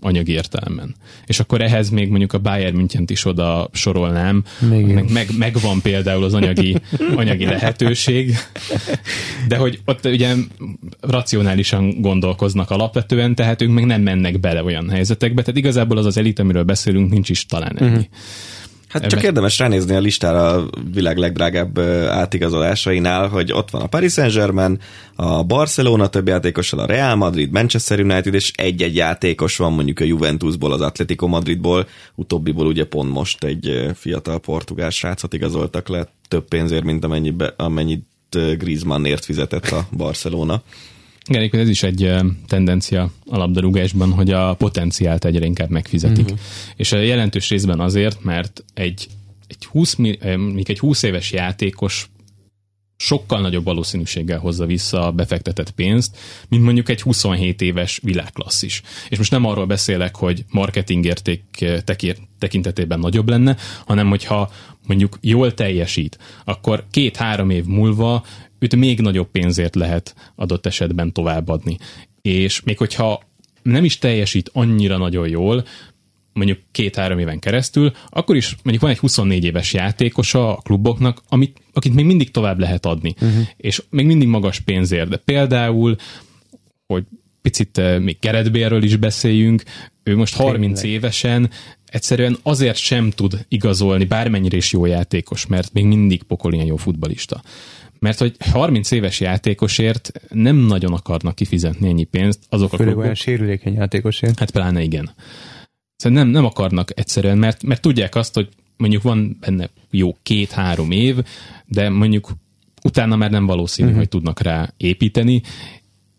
anyagi 0.00 0.32
értelemben. 0.32 0.94
És 1.26 1.40
akkor 1.40 1.60
ehhez 1.60 1.90
még 1.90 2.08
mondjuk 2.08 2.32
a 2.32 2.38
Bayern 2.38 2.76
München 2.76 3.04
is 3.06 3.24
oda 3.24 3.68
sorolnám, 3.72 4.44
meg, 4.68 5.12
meg, 5.12 5.28
megvan 5.38 5.80
például 5.80 6.24
az 6.24 6.34
anyagi, 6.34 6.76
anyagi 7.16 7.44
lehetőség, 7.44 8.34
de 9.48 9.56
hogy 9.56 9.80
ott 9.84 10.04
ugye 10.04 10.34
racionálisan 11.00 12.00
gondolkoznak 12.00 12.70
alapvetően, 12.70 13.34
tehát 13.34 13.62
ők 13.62 13.70
meg 13.70 13.84
nem 13.84 14.02
mennek 14.02 14.40
bele 14.40 14.62
olyan 14.62 14.90
helyzetekbe, 14.90 15.42
tehát 15.42 15.56
igazából 15.56 15.96
az 15.96 16.06
az 16.06 16.16
elit, 16.16 16.38
amiről 16.38 16.64
beszélünk, 16.64 17.10
nincs 17.10 17.28
is 17.28 17.46
talán 17.46 17.78
ennyi. 17.78 17.90
Uh-huh. 17.90 18.06
Hát 18.92 19.06
csak 19.06 19.22
érdemes 19.22 19.58
ránézni 19.58 19.94
a 19.94 20.00
listára 20.00 20.48
a 20.48 20.68
világ 20.92 21.16
legdrágább 21.16 21.78
átigazolásainál, 22.08 23.28
hogy 23.28 23.52
ott 23.52 23.70
van 23.70 23.82
a 23.82 23.86
Paris 23.86 24.12
Saint-Germain, 24.12 24.80
a 25.14 25.42
Barcelona 25.42 26.06
több 26.06 26.28
játékossal, 26.28 26.78
a 26.78 26.86
Real 26.86 27.14
Madrid, 27.14 27.50
Manchester 27.50 28.00
United, 28.00 28.34
és 28.34 28.52
egy-egy 28.54 28.96
játékos 28.96 29.56
van 29.56 29.72
mondjuk 29.72 30.00
a 30.00 30.04
Juventusból, 30.04 30.72
az 30.72 30.80
Atletico 30.80 31.26
Madridból, 31.26 31.86
utóbbiból 32.14 32.66
ugye 32.66 32.84
pont 32.84 33.12
most 33.12 33.44
egy 33.44 33.90
fiatal 33.94 34.40
portugál 34.40 34.90
srácot 34.90 35.34
igazoltak 35.34 35.88
le 35.88 36.08
több 36.28 36.48
pénzért, 36.48 36.84
mint 36.84 37.04
amennyibe, 37.04 37.54
amennyit 37.56 38.06
Griezmannért 38.58 39.24
fizetett 39.24 39.66
a 39.66 39.86
Barcelona. 39.96 40.62
Igen, 41.28 41.60
ez 41.60 41.68
is 41.68 41.82
egy 41.82 42.14
tendencia 42.46 43.10
a 43.26 43.36
labdarúgásban, 43.36 44.12
hogy 44.12 44.30
a 44.30 44.54
potenciált 44.54 45.24
egyre 45.24 45.46
inkább 45.46 45.70
megfizetik. 45.70 46.24
Uh-huh. 46.24 46.38
És 46.76 46.92
a 46.92 46.98
jelentős 46.98 47.48
részben 47.48 47.80
azért, 47.80 48.24
mert 48.24 48.64
egy, 48.74 49.08
egy 49.46 49.64
20, 49.64 49.94
még 49.94 50.64
egy 50.66 50.78
20 50.78 51.02
éves 51.02 51.32
játékos 51.32 52.10
sokkal 53.02 53.40
nagyobb 53.40 53.64
valószínűséggel 53.64 54.38
hozza 54.38 54.66
vissza 54.66 55.06
a 55.06 55.10
befektetett 55.10 55.70
pénzt, 55.70 56.18
mint 56.48 56.62
mondjuk 56.62 56.88
egy 56.88 57.02
27 57.02 57.60
éves 57.60 58.00
világklasszis. 58.02 58.82
És 59.08 59.18
most 59.18 59.30
nem 59.30 59.44
arról 59.44 59.66
beszélek, 59.66 60.16
hogy 60.16 60.44
marketingérték 60.50 61.64
tekintetében 62.38 62.98
nagyobb 62.98 63.28
lenne, 63.28 63.56
hanem 63.86 64.08
hogyha 64.08 64.50
mondjuk 64.86 65.18
jól 65.20 65.54
teljesít, 65.54 66.18
akkor 66.44 66.84
két-három 66.90 67.50
év 67.50 67.64
múlva 67.64 68.24
őt 68.62 68.76
még 68.76 69.00
nagyobb 69.00 69.30
pénzért 69.30 69.74
lehet 69.74 70.14
adott 70.34 70.66
esetben 70.66 71.12
továbbadni. 71.12 71.78
És 72.22 72.62
még 72.62 72.78
hogyha 72.78 73.22
nem 73.62 73.84
is 73.84 73.98
teljesít 73.98 74.50
annyira 74.52 74.96
nagyon 74.96 75.28
jól, 75.28 75.64
mondjuk 76.32 76.58
két-három 76.72 77.18
éven 77.18 77.38
keresztül, 77.38 77.92
akkor 78.08 78.36
is 78.36 78.50
mondjuk 78.62 78.80
van 78.80 78.90
egy 78.90 78.98
24 78.98 79.44
éves 79.44 79.72
játékosa 79.72 80.56
a 80.56 80.60
kluboknak, 80.60 81.22
amit, 81.28 81.60
akit 81.72 81.94
még 81.94 82.04
mindig 82.04 82.30
tovább 82.30 82.58
lehet 82.58 82.86
adni. 82.86 83.14
Uh-huh. 83.20 83.46
És 83.56 83.82
még 83.90 84.06
mindig 84.06 84.28
magas 84.28 84.60
pénzért. 84.60 85.08
De 85.08 85.16
például, 85.16 85.96
hogy 86.86 87.04
picit 87.42 87.78
eh, 87.78 87.98
még 88.00 88.18
keretbérről 88.18 88.82
is 88.82 88.96
beszéljünk, 88.96 89.62
ő 90.02 90.16
most 90.16 90.36
30 90.36 90.80
Tényleg. 90.80 90.98
évesen 90.98 91.50
egyszerűen 91.86 92.36
azért 92.42 92.76
sem 92.76 93.10
tud 93.10 93.44
igazolni, 93.48 94.04
bármennyire 94.04 94.56
is 94.56 94.72
jó 94.72 94.86
játékos, 94.86 95.46
mert 95.46 95.72
még 95.72 95.84
mindig 95.84 96.22
pokolien 96.22 96.66
jó 96.66 96.76
futbalista. 96.76 97.42
Mert 98.02 98.18
hogy 98.18 98.36
30 98.50 98.90
éves 98.90 99.20
játékosért 99.20 100.12
nem 100.28 100.56
nagyon 100.56 100.92
akarnak 100.92 101.34
kifizetni 101.34 101.88
ennyi 101.88 102.04
pénzt 102.04 102.40
azok 102.48 102.72
a 102.72 102.76
Főleg 102.76 102.86
klubok, 102.86 103.02
olyan 103.02 103.14
sérülékeny 103.14 103.74
játékosért. 103.74 104.38
Hát 104.38 104.50
pláne 104.50 104.82
igen. 104.82 105.10
Szóval 105.96 106.22
nem, 106.22 106.28
nem 106.28 106.44
akarnak 106.44 106.98
egyszerűen, 106.98 107.38
mert, 107.38 107.62
mert 107.62 107.80
tudják 107.80 108.14
azt, 108.14 108.34
hogy 108.34 108.48
mondjuk 108.76 109.02
van 109.02 109.36
benne 109.40 109.70
jó 109.90 110.16
két-három 110.22 110.90
év, 110.90 111.16
de 111.66 111.88
mondjuk 111.88 112.32
utána 112.84 113.16
már 113.16 113.30
nem 113.30 113.46
valószínű, 113.46 113.88
uh-huh. 113.88 114.02
hogy 114.02 114.10
tudnak 114.10 114.40
rá 114.40 114.72
építeni, 114.76 115.42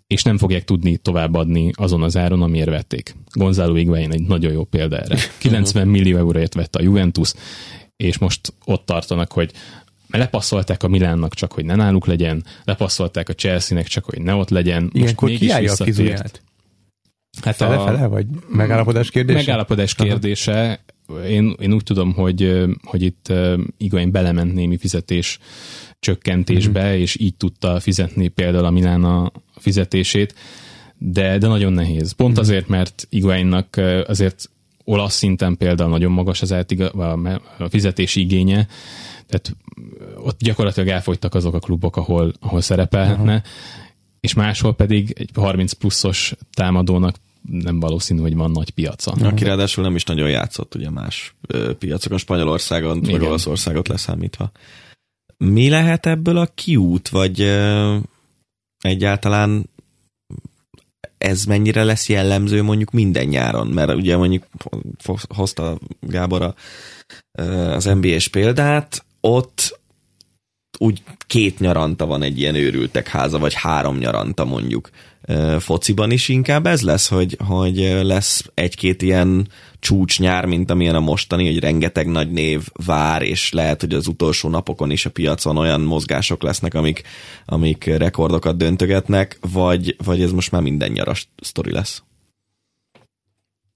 és 0.07 0.23
nem 0.23 0.37
fogják 0.37 0.63
tudni 0.63 0.97
továbbadni 0.97 1.71
azon 1.75 2.03
az 2.03 2.17
áron, 2.17 2.41
amiért 2.41 2.69
vették. 2.69 3.15
Gonzalo 3.31 3.73
Higuain 3.73 4.11
egy 4.11 4.27
nagyon 4.27 4.51
jó 4.51 4.63
példa 4.63 4.97
erre. 4.97 5.17
90 5.39 5.87
millió 5.87 6.17
euróért 6.17 6.53
vette 6.53 6.79
a 6.79 6.83
Juventus, 6.83 7.33
és 7.95 8.17
most 8.17 8.53
ott 8.65 8.85
tartanak, 8.85 9.31
hogy 9.31 9.51
lepasszolták 10.17 10.83
a 10.83 10.87
Milánnak 10.87 11.33
csak, 11.33 11.51
hogy 11.51 11.65
ne 11.65 11.75
náluk 11.75 12.05
legyen, 12.05 12.43
lepasszolták 12.63 13.29
a 13.29 13.33
Chelsea-nek 13.33 13.87
csak, 13.87 14.05
hogy 14.05 14.21
ne 14.21 14.33
ott 14.33 14.49
legyen. 14.49 14.89
Ilyenkor 14.93 15.29
mégis 15.29 15.47
kiállja 15.47 15.67
a 15.67 15.69
visszatért. 15.69 15.97
kizuját? 15.97 16.41
Hát 17.41 17.55
Fele-fele, 17.55 18.07
vagy 18.07 18.25
megállapodás 18.49 19.09
kérdése? 19.11 19.37
Megállapodás 19.37 19.95
kérdése. 19.95 20.83
Én, 21.27 21.55
én 21.59 21.73
úgy 21.73 21.83
tudom, 21.83 22.13
hogy, 22.13 22.63
hogy 22.83 23.01
itt 23.01 23.33
Igain 23.77 24.11
belement 24.11 24.53
némi 24.53 24.77
fizetés 24.77 25.39
csökkentésbe, 25.99 26.83
mm-hmm. 26.83 26.99
és 26.99 27.19
így 27.19 27.35
tudta 27.35 27.79
fizetni 27.79 28.27
például 28.27 28.65
a 28.65 28.69
Milán 28.69 29.03
a 29.03 29.31
fizetését, 29.55 30.35
de, 30.97 31.37
de 31.37 31.47
nagyon 31.47 31.73
nehéz. 31.73 32.11
Pont 32.11 32.37
azért, 32.37 32.67
mert 32.67 33.07
Iguainnak 33.09 33.81
azért 34.07 34.49
olasz 34.83 35.15
szinten 35.15 35.57
például 35.57 35.89
nagyon 35.89 36.11
magas 36.11 36.41
az 36.41 36.51
átiga, 36.51 36.89
a 37.57 37.69
fizetési 37.69 38.19
igénye, 38.19 38.67
tehát 39.27 39.55
ott 40.17 40.39
gyakorlatilag 40.39 40.89
elfogytak 40.89 41.35
azok 41.35 41.53
a 41.53 41.59
klubok, 41.59 41.97
ahol, 41.97 42.33
ahol 42.39 42.61
szerepelhetne, 42.61 43.35
uh-huh. 43.35 43.49
és 44.19 44.33
máshol 44.33 44.75
pedig 44.75 45.13
egy 45.17 45.29
30 45.33 45.73
pluszos 45.73 46.33
támadónak 46.53 47.15
nem 47.49 47.79
valószínű, 47.79 48.21
hogy 48.21 48.35
van 48.35 48.51
nagy 48.51 48.69
piaca. 48.69 49.11
Aki 49.11 49.43
ráadásul 49.43 49.83
nem 49.83 49.95
is 49.95 50.03
nagyon 50.03 50.29
játszott 50.29 50.75
ugye 50.75 50.89
más 50.89 51.35
ö, 51.47 51.73
piacokon, 51.73 52.17
Spanyolországon, 52.17 52.97
Igen. 52.97 53.11
meg 53.11 53.21
Olaszországot 53.21 53.87
leszámítva. 53.87 54.51
Mi 55.37 55.69
lehet 55.69 56.05
ebből 56.05 56.37
a 56.37 56.51
kiút, 56.55 57.09
vagy 57.09 57.41
ö, 57.41 57.95
egyáltalán 58.79 59.69
ez 61.17 61.45
mennyire 61.45 61.83
lesz 61.83 62.09
jellemző 62.09 62.61
mondjuk 62.61 62.91
minden 62.91 63.25
nyáron? 63.25 63.67
Mert 63.67 63.93
ugye 63.93 64.17
mondjuk 64.17 64.43
hozta 65.27 65.79
Gábor 65.99 66.41
a, 66.41 66.55
az 67.41 67.83
NBA-s 67.83 68.27
példát, 68.27 69.05
ott 69.27 69.79
úgy 70.79 71.03
két 71.27 71.59
nyaranta 71.59 72.05
van 72.05 72.23
egy 72.23 72.39
ilyen 72.39 72.55
őrültek 72.55 73.07
háza, 73.07 73.39
vagy 73.39 73.53
három 73.53 73.97
nyaranta 73.97 74.45
mondjuk. 74.45 74.89
Fociban 75.59 76.11
is 76.11 76.29
inkább 76.29 76.67
ez 76.67 76.81
lesz, 76.81 77.09
hogy, 77.09 77.37
hogy 77.47 77.77
lesz 78.01 78.45
egy-két 78.53 79.01
ilyen 79.01 79.47
csúcs 79.79 80.19
nyár, 80.19 80.45
mint 80.45 80.71
amilyen 80.71 80.95
a 80.95 80.99
mostani, 80.99 81.45
hogy 81.45 81.59
rengeteg 81.59 82.07
nagy 82.07 82.31
név 82.31 82.67
vár, 82.85 83.21
és 83.21 83.51
lehet, 83.51 83.81
hogy 83.81 83.93
az 83.93 84.07
utolsó 84.07 84.49
napokon 84.49 84.91
is 84.91 85.05
a 85.05 85.09
piacon 85.09 85.57
olyan 85.57 85.81
mozgások 85.81 86.43
lesznek, 86.43 86.73
amik, 86.73 87.01
amik 87.45 87.85
rekordokat 87.85 88.57
döntögetnek, 88.57 89.37
vagy, 89.51 89.95
vagy 90.03 90.21
ez 90.21 90.31
most 90.31 90.51
már 90.51 90.61
minden 90.61 90.91
nyaras 90.91 91.29
sztori 91.41 91.71
lesz? 91.71 92.03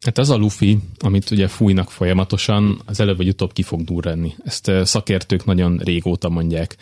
Hát 0.08 0.18
az 0.18 0.30
a 0.30 0.36
lufi, 0.36 0.78
amit 1.00 1.32
ugye 1.32 1.48
fújnak 1.48 1.92
folyamatosan, 1.92 2.82
az 2.86 3.00
előbb 3.00 3.18
vagy 3.18 3.28
utóbb 3.28 3.54
ki 3.54 3.62
fog 3.62 3.84
durranni. 3.84 4.36
Ezt 4.44 4.72
szakértők 4.84 5.46
nagyon 5.46 5.78
régóta 5.78 6.30
mondják. 6.30 6.78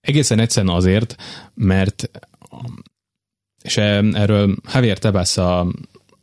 Egészen 0.00 0.38
egyszerűen 0.38 0.74
azért, 0.74 1.16
mert 1.54 2.10
és 3.62 3.76
erről 3.76 4.56
Javier 4.72 4.98
Tebas 4.98 5.36
a 5.36 5.66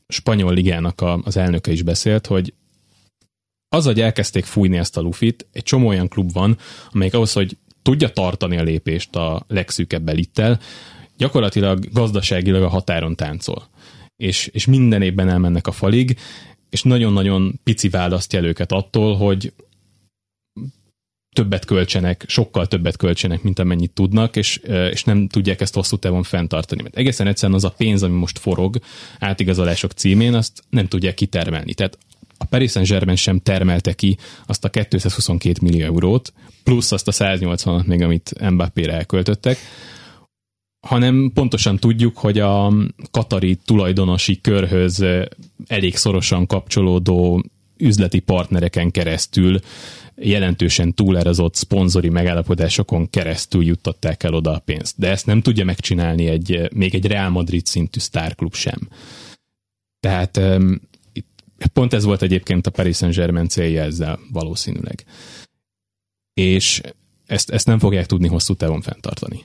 spanyol 0.07 0.53
ligának 0.53 1.01
a, 1.01 1.19
az 1.23 1.37
elnöke 1.37 1.71
is 1.71 1.81
beszélt, 1.81 2.27
hogy 2.27 2.53
az, 3.69 3.85
hogy 3.85 4.01
elkezdték 4.01 4.45
fújni 4.45 4.77
ezt 4.77 4.97
a 4.97 5.01
lufit, 5.01 5.47
egy 5.51 5.63
csomó 5.63 5.87
olyan 5.87 6.07
klub 6.07 6.33
van, 6.33 6.57
amelyik 6.91 7.13
ahhoz, 7.13 7.33
hogy 7.33 7.57
tudja 7.81 8.09
tartani 8.09 8.57
a 8.57 8.63
lépést 8.63 9.15
a 9.15 9.45
legszűkebb 9.47 10.09
elittel, 10.09 10.59
gyakorlatilag 11.17 11.91
gazdaságilag 11.91 12.63
a 12.63 12.69
határon 12.69 13.15
táncol. 13.15 13.71
És, 14.15 14.47
és 14.47 14.65
minden 14.65 15.01
évben 15.01 15.29
elmennek 15.29 15.67
a 15.67 15.71
falig, 15.71 16.17
és 16.69 16.83
nagyon-nagyon 16.83 17.59
pici 17.63 17.89
választja 17.89 18.39
el 18.39 18.45
őket 18.45 18.71
attól, 18.71 19.15
hogy 19.15 19.53
többet 21.33 21.65
költsenek, 21.65 22.25
sokkal 22.27 22.67
többet 22.67 22.97
költsenek, 22.97 23.41
mint 23.43 23.59
amennyit 23.59 23.91
tudnak, 23.91 24.35
és, 24.35 24.57
és 24.91 25.03
nem 25.03 25.27
tudják 25.27 25.61
ezt 25.61 25.73
hosszú 25.73 25.97
távon 25.97 26.23
fenntartani. 26.23 26.81
Mert 26.81 26.97
egészen 26.97 27.27
egyszerűen 27.27 27.57
az 27.57 27.63
a 27.63 27.73
pénz, 27.77 28.03
ami 28.03 28.17
most 28.17 28.39
forog 28.39 28.79
átigazolások 29.19 29.91
címén, 29.91 30.33
azt 30.33 30.63
nem 30.69 30.87
tudják 30.87 31.13
kitermelni. 31.13 31.73
Tehát 31.73 31.97
a 32.37 32.45
Paris 32.45 32.71
Saint-Germain 32.71 33.17
sem 33.17 33.39
termelte 33.39 33.93
ki 33.93 34.17
azt 34.45 34.65
a 34.65 34.69
222 34.69 35.59
millió 35.61 35.85
eurót, 35.85 36.33
plusz 36.63 36.91
azt 36.91 37.07
a 37.07 37.11
180-at 37.11 37.85
még, 37.85 38.01
amit 38.01 38.49
Mbappé-re 38.51 38.93
elköltöttek, 38.93 39.57
hanem 40.83 41.31
pontosan 41.33 41.77
tudjuk, 41.77 42.17
hogy 42.17 42.39
a 42.39 42.73
katari 43.11 43.55
tulajdonosi 43.55 44.41
körhöz 44.41 45.05
elég 45.67 45.95
szorosan 45.95 46.45
kapcsolódó 46.45 47.43
üzleti 47.77 48.19
partnereken 48.19 48.91
keresztül 48.91 49.59
jelentősen 50.15 50.93
túlerazott 50.93 51.55
szponzori 51.55 52.09
megállapodásokon 52.09 53.09
keresztül 53.09 53.63
juttatták 53.63 54.23
el 54.23 54.33
oda 54.33 54.51
a 54.51 54.59
pénzt. 54.59 54.95
De 54.97 55.09
ezt 55.09 55.25
nem 55.25 55.41
tudja 55.41 55.65
megcsinálni 55.65 56.27
egy, 56.27 56.69
még 56.73 56.95
egy 56.95 57.05
Real 57.05 57.29
Madrid 57.29 57.65
szintű 57.65 57.99
sztárklub 57.99 58.55
sem. 58.55 58.89
Tehát 59.99 60.41
pont 61.73 61.93
ez 61.93 62.03
volt 62.03 62.21
egyébként 62.21 62.67
a 62.67 62.71
Paris 62.71 62.97
Saint-Germain 62.97 63.47
célja 63.47 63.83
ezzel 63.83 64.19
valószínűleg. 64.31 65.05
És 66.33 66.81
ezt, 67.25 67.49
ezt 67.49 67.65
nem 67.65 67.79
fogják 67.79 68.05
tudni 68.05 68.27
hosszú 68.27 68.53
távon 68.53 68.81
fenntartani 68.81 69.43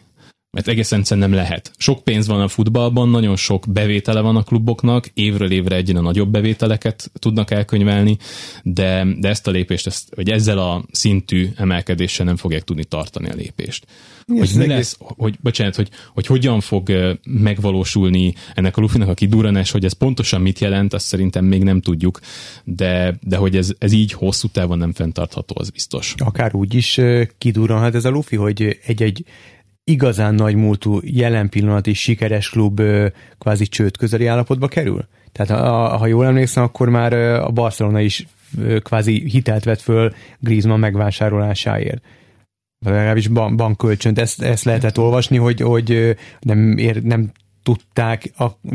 mert 0.58 0.70
egészen 0.70 0.98
egyszerűen 0.98 1.28
nem 1.28 1.38
lehet. 1.38 1.72
Sok 1.76 2.04
pénz 2.04 2.26
van 2.26 2.40
a 2.40 2.48
futballban, 2.48 3.08
nagyon 3.08 3.36
sok 3.36 3.64
bevétele 3.68 4.20
van 4.20 4.36
a 4.36 4.42
kluboknak, 4.42 5.10
évről 5.14 5.50
évre 5.50 5.76
egyre 5.76 6.00
nagyobb 6.00 6.28
bevételeket 6.28 7.10
tudnak 7.18 7.50
elkönyvelni, 7.50 8.16
de, 8.62 9.06
de 9.18 9.28
ezt 9.28 9.46
a 9.46 9.50
lépést, 9.50 9.86
ezt, 9.86 10.14
vagy 10.14 10.30
ezzel 10.30 10.58
a 10.58 10.84
szintű 10.90 11.48
emelkedéssel 11.56 12.26
nem 12.26 12.36
fogják 12.36 12.62
tudni 12.62 12.84
tartani 12.84 13.28
a 13.28 13.34
lépést. 13.34 13.86
Mi 14.26 14.38
hogy 14.38 14.50
mi 14.54 14.62
egész... 14.62 14.76
lesz, 14.76 14.96
hogy, 14.98 15.38
bocsánat, 15.42 15.76
hogy, 15.76 15.88
hogy 16.14 16.26
hogyan 16.26 16.60
fog 16.60 16.90
megvalósulni 17.24 18.34
ennek 18.54 18.76
a 18.76 18.80
lufinak 18.80 19.08
a 19.08 19.14
kidurranás, 19.14 19.70
hogy 19.70 19.84
ez 19.84 19.92
pontosan 19.92 20.40
mit 20.40 20.58
jelent, 20.58 20.94
azt 20.94 21.06
szerintem 21.06 21.44
még 21.44 21.62
nem 21.62 21.80
tudjuk, 21.80 22.20
de, 22.64 23.18
de 23.22 23.36
hogy 23.36 23.56
ez, 23.56 23.72
ez 23.78 23.92
így 23.92 24.12
hosszú 24.12 24.48
távon 24.48 24.78
nem 24.78 24.92
fenntartható, 24.92 25.54
az 25.58 25.70
biztos. 25.70 26.14
Akár 26.16 26.54
úgy 26.54 26.74
is 26.74 27.00
kidurranhat 27.38 27.94
ez 27.94 28.04
a 28.04 28.10
lufi, 28.10 28.36
hogy 28.36 28.78
egy-egy 28.86 29.24
igazán 29.88 30.34
nagy 30.34 30.54
múltú, 30.54 31.00
jelen 31.02 31.48
pillanati 31.48 31.92
sikeres 31.92 32.50
klub 32.50 32.82
kvázi 33.38 33.66
csőd 33.66 33.96
közeli 33.96 34.26
állapotba 34.26 34.68
kerül? 34.68 35.06
Tehát 35.32 35.62
ha, 35.98 36.06
jól 36.06 36.26
emlékszem, 36.26 36.62
akkor 36.62 36.88
már 36.88 37.12
a 37.12 37.50
Barcelona 37.50 38.00
is 38.00 38.26
kvázi 38.82 39.28
hitelt 39.28 39.64
vett 39.64 39.80
föl 39.80 40.12
Griezmann 40.38 40.80
megvásárolásáért. 40.80 42.02
Legalábbis 42.86 43.28
bankkölcsönt. 43.28 44.18
Ezt, 44.18 44.42
ezt 44.42 44.64
lehetett 44.64 44.98
olvasni, 44.98 45.36
hogy, 45.36 45.60
hogy 45.60 46.16
nem, 46.40 46.78
ér, 46.78 47.02
nem 47.02 47.32
tudták, 47.68 48.32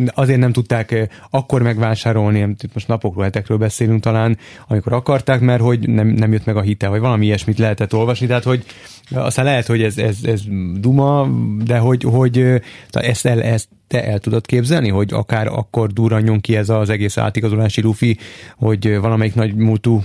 azért 0.07 0.39
nem 0.39 0.51
tudták 0.51 1.09
akkor 1.29 1.61
megvásárolni, 1.61 2.55
most 2.73 2.87
napokról, 2.87 3.23
hetekről 3.23 3.57
beszélünk 3.57 4.01
talán, 4.01 4.37
amikor 4.67 4.93
akarták, 4.93 5.39
mert 5.39 5.61
hogy 5.61 5.89
nem, 5.89 6.07
nem 6.07 6.31
jött 6.31 6.45
meg 6.45 6.57
a 6.57 6.61
hitel, 6.61 6.89
vagy 6.89 6.99
valami 6.99 7.25
ilyesmit 7.25 7.57
lehetett 7.57 7.93
olvasni, 7.93 8.27
tehát 8.27 8.43
hogy 8.43 8.65
aztán 9.11 9.45
lehet, 9.45 9.65
hogy 9.65 9.81
ez, 9.81 9.97
ez, 9.97 10.17
ez 10.23 10.41
duma, 10.79 11.27
de 11.63 11.77
hogy, 11.77 12.03
hogy 12.03 12.61
ezt, 12.91 13.25
el, 13.25 13.41
ezt 13.41 13.67
te 13.87 14.05
el 14.05 14.19
tudod 14.19 14.45
képzelni, 14.45 14.89
hogy 14.89 15.13
akár 15.13 15.47
akkor 15.47 15.91
durranjon 15.93 16.39
ki 16.39 16.55
ez 16.55 16.69
az 16.69 16.89
egész 16.89 17.17
átigazolási 17.17 17.81
lufi, 17.81 18.17
hogy 18.57 18.97
valamelyik 18.97 19.35
nagy 19.35 19.55
múltú 19.55 20.03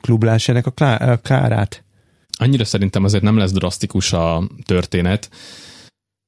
klub 0.00 0.22
lássa 0.22 0.52
ennek 0.52 0.66
a, 0.66 0.70
klá, 0.70 0.96
a 0.96 1.16
kárát? 1.16 1.84
Annyira 2.38 2.64
szerintem 2.64 3.04
azért 3.04 3.22
nem 3.22 3.36
lesz 3.36 3.52
drasztikus 3.52 4.12
a 4.12 4.42
történet, 4.64 5.30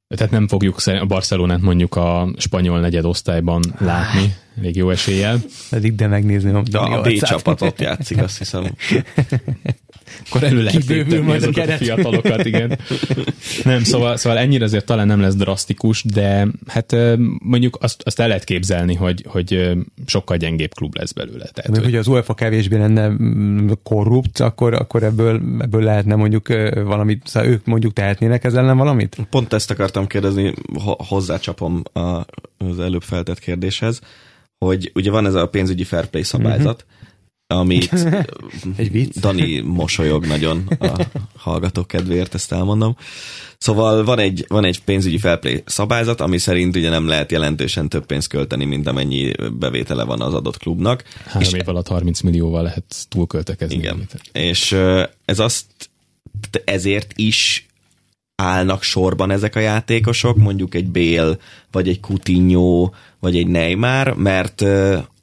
tehát 0.09 0.33
nem 0.33 0.49
fogjuk 0.49 0.77
a 0.85 1.05
Barcelonát 1.05 1.61
mondjuk 1.61 1.97
a 1.97 2.29
spanyol 2.37 2.81
negyedosztályban 2.81 3.61
látni, 3.79 4.35
még 4.55 4.77
jó 4.77 4.91
eséllyel. 4.91 5.41
Pedig 5.71 5.95
de 5.95 6.07
megnézni. 6.07 6.63
De 6.71 6.79
a 6.79 7.01
B 7.01 7.13
csapatot 7.13 7.81
játszik, 7.81 8.23
azt 8.23 8.39
hiszem. 8.39 8.65
akkor 10.29 10.43
elő 10.43 10.63
lehet 10.63 11.23
majd 11.23 11.43
a 11.43 11.51
keret. 11.51 11.81
a 11.81 11.85
fiatalokat, 11.85 12.45
igen. 12.45 12.79
Nem, 13.65 13.85
szóval, 13.85 14.17
szóval 14.17 14.39
ennyire 14.39 14.65
azért 14.65 14.85
talán 14.85 15.07
nem 15.07 15.21
lesz 15.21 15.35
drasztikus, 15.35 16.03
de 16.05 16.47
hát 16.67 16.97
mondjuk 17.39 17.79
azt, 17.81 18.03
azt 18.05 18.21
el 18.21 18.29
lehet 18.29 18.45
képzelni, 18.45 18.95
hogy, 18.95 19.25
hogy 19.29 19.77
sokkal 20.07 20.37
gyengébb 20.37 20.75
klub 20.75 20.97
lesz 20.97 21.13
belőle. 21.13 21.49
Tehát, 21.53 21.71
Még 21.71 21.83
hogy, 21.83 21.95
az 21.95 22.07
UEFA 22.07 22.35
kevésbé 22.35 22.77
lenne 22.77 23.09
mm, 23.09 23.71
korrupt, 23.83 24.41
akkor, 24.41 24.75
akkor 24.75 25.03
ebből, 25.03 25.41
ebből 25.61 25.83
lehetne 25.83 26.15
mondjuk 26.15 26.49
valamit, 26.75 27.27
szóval 27.27 27.49
ők 27.49 27.65
mondjuk 27.65 27.93
tehetnének 27.93 28.45
ezzel 28.45 28.65
ellen 28.67 28.77
valamit? 28.77 29.17
Pont 29.31 29.53
ezt 29.53 29.71
akartam 29.71 30.07
kérdezni, 30.07 30.55
ho- 30.75 31.01
hozzácsapom 31.07 31.83
a, 31.93 32.01
az 32.59 32.79
előbb 32.79 33.03
feltett 33.03 33.39
kérdéshez, 33.39 34.01
hogy 34.59 34.91
ugye 34.95 35.11
van 35.11 35.27
ez 35.27 35.35
a 35.35 35.49
pénzügyi 35.49 35.85
fair 35.85 36.07
play 36.07 36.23
szabályzat, 36.23 36.87
amit 37.47 37.93
Egy 38.77 38.91
vicc. 38.91 39.19
Dani 39.21 39.61
mosolyog 39.61 40.27
nagyon 40.27 40.67
a 40.79 41.07
hallgatók 41.37 41.89
kedvéért, 41.89 42.35
ezt 42.35 42.53
elmondom. 42.53 42.97
Szóval 43.59 44.05
van 44.05 44.19
egy, 44.19 44.45
van 44.49 44.65
egy 44.65 44.83
pénzügyi 44.85 45.19
play 45.19 45.63
szabályzat, 45.67 46.21
ami 46.21 46.39
szerint 46.39 46.77
ugye 46.77 46.91
nem 46.91 47.07
lehet 47.07 47.33
jelentősen 47.33 47.89
több 47.89 48.07
pénzt 48.07 48.29
költeni, 48.29 48.65
mint 48.65 48.87
amennyi 48.87 49.33
bevétele 49.59 50.05
van 50.05 50.21
az 50.21 50.35
adott 50.35 50.59
klubnak. 50.59 51.05
három 51.27 51.55
év 51.55 51.69
alatt 51.69 51.89
30 51.89 52.21
millióval 52.21 52.63
lehet 52.63 53.07
túlköltekezni. 53.09 53.77
Igen. 53.77 54.09
És 54.33 54.77
ez 55.25 55.39
azt 55.39 55.67
ezért 56.65 57.13
is 57.15 57.67
állnak 58.35 58.83
sorban 58.83 59.31
ezek 59.31 59.57
a 59.57 59.61
játékosok, 59.61 60.37
mondjuk 60.37 60.75
egy 60.75 60.87
Bél, 60.87 61.39
vagy 61.71 61.89
egy 61.89 62.01
Coutinho, 62.01 62.91
vagy 63.21 63.37
egy 63.37 63.47
Neymar, 63.47 64.17
mert 64.17 64.65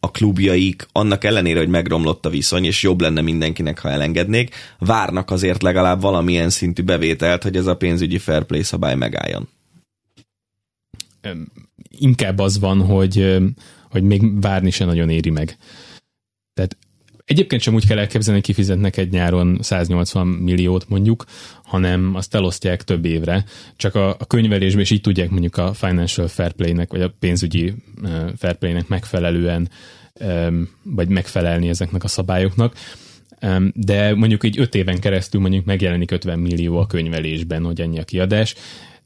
a 0.04 0.12
klubjaik 0.12 0.88
annak 0.92 1.24
ellenére, 1.24 1.60
hogy 1.60 1.68
megromlott 1.68 2.26
a 2.26 2.30
viszony, 2.30 2.64
és 2.64 2.84
jobb 2.84 3.02
lenne 3.02 3.22
mindenkinek, 3.22 3.80
ha 3.80 3.90
elengednék, 3.90 4.56
várnak 4.80 5.32
azért 5.32 5.62
legalább 5.62 6.02
valamilyen 6.02 6.50
szintű 6.50 6.84
bevételt, 6.84 7.44
hogy 7.44 7.56
ez 7.56 7.66
a 7.66 7.76
pénzügyi 7.76 8.18
fair 8.18 8.44
play 8.44 8.64
szabály 8.64 8.96
megálljon. 8.96 9.48
Inkább 11.90 12.40
az 12.40 12.60
van, 12.60 12.82
hogy, 12.82 13.38
hogy 13.90 14.04
még 14.04 14.42
várni 14.42 14.70
se 14.70 14.86
nagyon 14.86 15.10
éri 15.10 15.30
meg. 15.30 15.58
Tehát 16.54 16.78
egyébként 17.26 17.62
sem 17.62 17.74
úgy 17.74 17.88
kell 17.88 17.98
elképzelni, 17.98 18.40
hogy 18.40 18.50
kifizetnek 18.50 18.98
egy 18.98 19.12
nyáron 19.12 19.58
180 19.62 20.28
milliót 20.28 20.90
mondjuk, 20.90 21.26
hanem 21.64 22.16
azt 22.16 22.36
elosztják 22.36 22.84
több 22.84 23.06
évre. 23.06 23.46
Csak 23.76 23.96
a, 23.96 24.10
a 24.10 24.26
könyvelésben 24.28 24.82
is 24.82 24.92
így 24.92 25.02
tudják 25.02 25.30
mondjuk 25.30 25.58
a 25.58 25.74
financial 25.74 26.28
fair 26.28 26.52
play-nek, 26.52 26.92
vagy 26.92 27.02
a 27.02 27.14
pénzügyi 27.20 27.74
fair 28.38 28.56
play-nek 28.56 28.88
megfelelően, 28.88 29.70
vagy 30.84 31.08
megfelelni 31.08 31.70
ezeknek 31.70 32.04
a 32.04 32.08
szabályoknak. 32.08 32.76
De 33.74 34.16
mondjuk 34.16 34.44
így 34.44 34.60
öt 34.60 34.76
éven 34.76 35.00
keresztül 35.00 35.42
mondjuk 35.42 35.66
megjelenik 35.66 36.12
50 36.12 36.40
millió 36.40 36.78
a 36.78 36.88
könyvelésben, 36.88 37.64
hogy 37.64 37.82
ennyi 37.82 38.00
a 38.00 38.04
kiadás. 38.04 38.56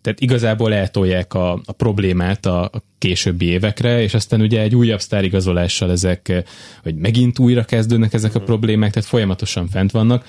Tehát 0.02 0.22
igazából 0.22 0.74
eltolják 0.74 1.34
a, 1.34 1.52
a 1.66 1.72
problémát 1.72 2.46
a, 2.46 2.64
a 2.64 2.84
későbbi 2.98 3.46
évekre, 3.46 4.02
és 4.02 4.14
aztán 4.14 4.42
ugye 4.42 4.62
egy 4.62 4.76
újabb 4.76 5.00
sztárigazolással 5.00 5.92
ezek, 5.92 6.44
hogy 6.84 6.96
megint 6.96 7.40
újra 7.40 7.64
kezdődnek 7.64 8.14
ezek 8.14 8.36
a 8.36 8.40
problémák, 8.40 8.92
tehát 8.92 9.10
folyamatosan 9.10 9.68
fent 9.68 9.92
vannak. 9.92 10.26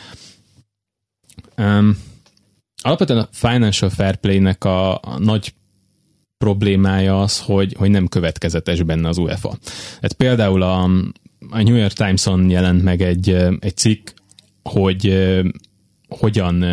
Um, 1.56 1.98
alapvetően 2.82 3.18
a 3.18 3.28
financial 3.32 3.90
fair 3.90 4.16
play-nek 4.16 4.64
a, 4.64 4.94
a 4.94 5.18
nagy 5.18 5.54
problémája 6.38 7.20
az, 7.20 7.40
hogy, 7.40 7.74
hogy 7.78 7.90
nem 7.90 8.06
következetes 8.06 8.82
benne 8.82 9.08
az 9.08 9.18
UEFA. 9.18 9.56
Tehát 9.94 10.12
például 10.12 10.62
a, 10.62 10.82
a 11.50 11.62
New 11.62 11.76
York 11.76 11.92
Times-on 11.92 12.50
jelent 12.50 12.82
meg 12.82 13.02
egy, 13.02 13.30
egy 13.60 13.76
cikk, 13.76 14.08
hogy 14.62 15.28
hogyan 16.08 16.64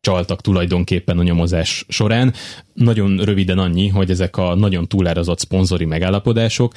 csaltak 0.00 0.40
tulajdonképpen 0.40 1.18
a 1.18 1.22
nyomozás 1.22 1.84
során. 1.88 2.34
Nagyon 2.72 3.16
röviden 3.16 3.58
annyi, 3.58 3.88
hogy 3.88 4.10
ezek 4.10 4.36
a 4.36 4.54
nagyon 4.54 4.88
túlárazott 4.88 5.38
szponzori 5.38 5.84
megállapodások, 5.84 6.74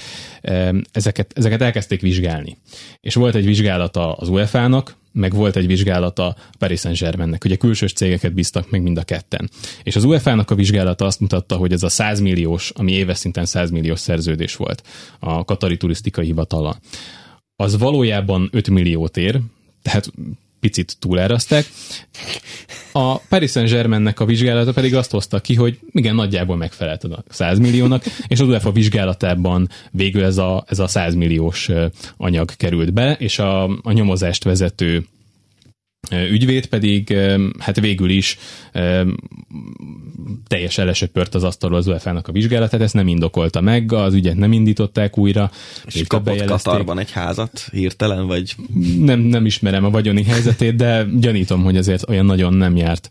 ezeket, 0.91 1.33
ezeket 1.35 1.61
elkezdték 1.61 2.01
vizsgálni. 2.01 2.57
És 2.99 3.13
volt 3.15 3.35
egy 3.35 3.45
vizsgálata 3.45 4.13
az 4.13 4.29
UEFA-nak, 4.29 4.95
meg 5.11 5.33
volt 5.33 5.55
egy 5.55 5.67
vizsgálata 5.67 6.35
Paris 6.57 6.79
Saint-Germainnek. 6.79 7.43
Ugye 7.45 7.55
külsős 7.55 7.93
cégeket 7.93 8.33
bíztak 8.33 8.69
meg 8.69 8.81
mind 8.81 8.97
a 8.97 9.03
ketten. 9.03 9.49
És 9.83 9.95
az 9.95 10.03
UEFA-nak 10.03 10.51
a 10.51 10.55
vizsgálata 10.55 11.05
azt 11.05 11.19
mutatta, 11.19 11.55
hogy 11.55 11.71
ez 11.71 11.83
a 11.83 11.89
100 11.89 12.19
milliós, 12.19 12.69
ami 12.69 12.91
éves 12.91 13.17
szinten 13.17 13.45
100 13.45 13.69
milliós 13.69 13.99
szerződés 13.99 14.55
volt 14.55 14.83
a 15.19 15.45
Katari 15.45 15.77
Turisztikai 15.77 16.25
Hivatala, 16.25 16.79
az 17.55 17.77
valójában 17.77 18.49
5 18.51 18.69
milliót 18.69 19.17
ér, 19.17 19.39
tehát 19.81 20.11
picit 20.61 20.95
túláraszták. 20.99 21.65
A 22.91 23.17
Paris 23.17 23.51
Saint-Germainnek 23.51 24.19
a 24.19 24.25
vizsgálata 24.25 24.73
pedig 24.73 24.95
azt 24.95 25.11
hozta 25.11 25.39
ki, 25.39 25.55
hogy 25.55 25.79
igen, 25.91 26.15
nagyjából 26.15 26.57
megfelelt 26.57 27.03
a 27.03 27.23
100 27.29 27.59
milliónak, 27.59 28.03
és 28.27 28.39
az 28.39 28.47
UEFA 28.47 28.71
vizsgálatában 28.71 29.69
végül 29.91 30.23
ez 30.23 30.37
a, 30.37 30.65
ez 30.67 30.79
a 30.79 30.87
100 30.87 31.13
milliós 31.15 31.69
anyag 32.17 32.55
került 32.55 32.93
be, 32.93 33.13
és 33.13 33.39
a, 33.39 33.63
a 33.63 33.91
nyomozást 33.91 34.43
vezető 34.43 35.05
ügyvéd 36.09 36.65
pedig 36.65 37.17
hát 37.59 37.79
végül 37.79 38.09
is 38.09 38.37
teljesen 40.47 40.85
lesöpört 40.85 41.35
az 41.35 41.43
asztalról 41.43 41.77
az 41.77 41.87
UEFA-nak 41.87 42.27
a 42.27 42.31
vizsgálatát, 42.31 42.81
ezt 42.81 42.93
nem 42.93 43.07
indokolta 43.07 43.61
meg, 43.61 43.93
az 43.93 44.13
ügyet 44.13 44.35
nem 44.35 44.51
indították 44.51 45.17
újra. 45.17 45.51
És 45.85 46.03
kapott. 46.07 46.45
Katarban 46.45 46.99
egy 46.99 47.11
házat 47.11 47.67
hirtelen, 47.71 48.27
vagy 48.27 48.55
Nem, 48.97 49.19
nem 49.19 49.45
ismerem 49.45 49.85
a 49.85 49.89
vagyoni 49.89 50.23
helyzetét, 50.23 50.75
de 50.75 51.05
gyanítom, 51.19 51.63
hogy 51.63 51.77
azért 51.77 52.09
olyan 52.09 52.25
nagyon 52.25 52.53
nem 52.53 52.75
járt 52.75 53.09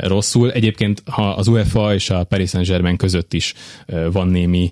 rosszul. 0.00 0.52
Egyébként, 0.52 1.02
ha 1.06 1.30
az 1.30 1.48
UEFA 1.48 1.94
és 1.94 2.10
a 2.10 2.24
Paris 2.24 2.50
Saint-Germain 2.50 2.96
között 2.96 3.32
is 3.32 3.54
van 4.12 4.28
némi 4.28 4.70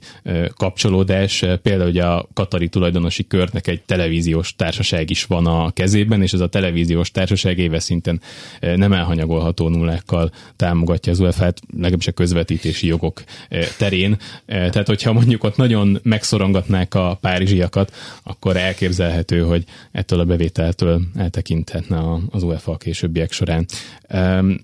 kapcsolódás, 0.56 1.44
például 1.62 1.88
ugye 1.88 2.04
a 2.04 2.28
katari 2.34 2.68
tulajdonosi 2.68 3.26
körnek 3.26 3.66
egy 3.66 3.82
televíziós 3.82 4.54
társaság 4.56 5.10
is 5.10 5.24
van 5.24 5.46
a 5.46 5.70
kezében, 5.70 6.22
és 6.22 6.32
ez 6.32 6.40
a 6.40 6.48
televíziós 6.48 7.10
társaság 7.10 7.47
éves 7.56 7.82
szinten 7.82 8.20
eh, 8.60 8.76
nem 8.76 8.92
elhanyagolható 8.92 9.68
nullákkal 9.68 10.30
támogatja 10.56 11.12
az 11.12 11.20
UEFA-t, 11.20 11.60
legalábbis 11.76 12.06
a 12.06 12.12
közvetítési 12.12 12.86
jogok 12.86 13.22
eh, 13.48 13.66
terén. 13.78 14.16
Eh, 14.46 14.70
Tehát, 14.70 14.86
hogyha 14.86 15.12
mondjuk 15.12 15.44
ott 15.44 15.56
nagyon 15.56 16.00
megszorongatnák 16.02 16.94
a 16.94 17.18
párizsiakat, 17.20 17.92
akkor 18.22 18.56
elképzelhető, 18.56 19.40
hogy 19.40 19.64
ettől 19.92 20.20
a 20.20 20.24
bevételtől 20.24 21.00
eltekinthetne 21.14 22.02
az 22.30 22.42
UEFA 22.42 22.72
a 22.72 22.76
későbbiek 22.76 23.32
során. 23.32 23.66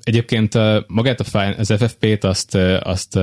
Egyébként 0.03 0.59
magát 0.87 1.21
a 1.21 1.25
az 1.59 1.75
FFP-t 1.79 2.25
azt, 2.25 2.55
azt 2.83 3.19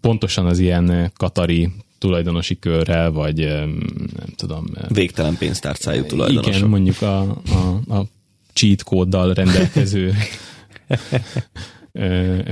pontosan 0.00 0.46
az 0.46 0.58
ilyen 0.58 1.12
katari 1.16 1.70
tulajdonosi 1.98 2.58
körrel, 2.58 3.10
vagy 3.10 3.40
em, 3.40 3.68
nem 4.16 4.28
tudom, 4.36 4.64
végtelen 4.88 5.36
pénztárcájú 5.36 6.04
tulajdonosok. 6.04 6.54
igen, 6.54 6.68
mondjuk 6.68 7.02
a, 7.02 7.20
a, 7.30 7.94
a 7.94 8.06
cheat 8.56 8.82
kóddal 8.82 9.32
rendelkező 9.32 10.14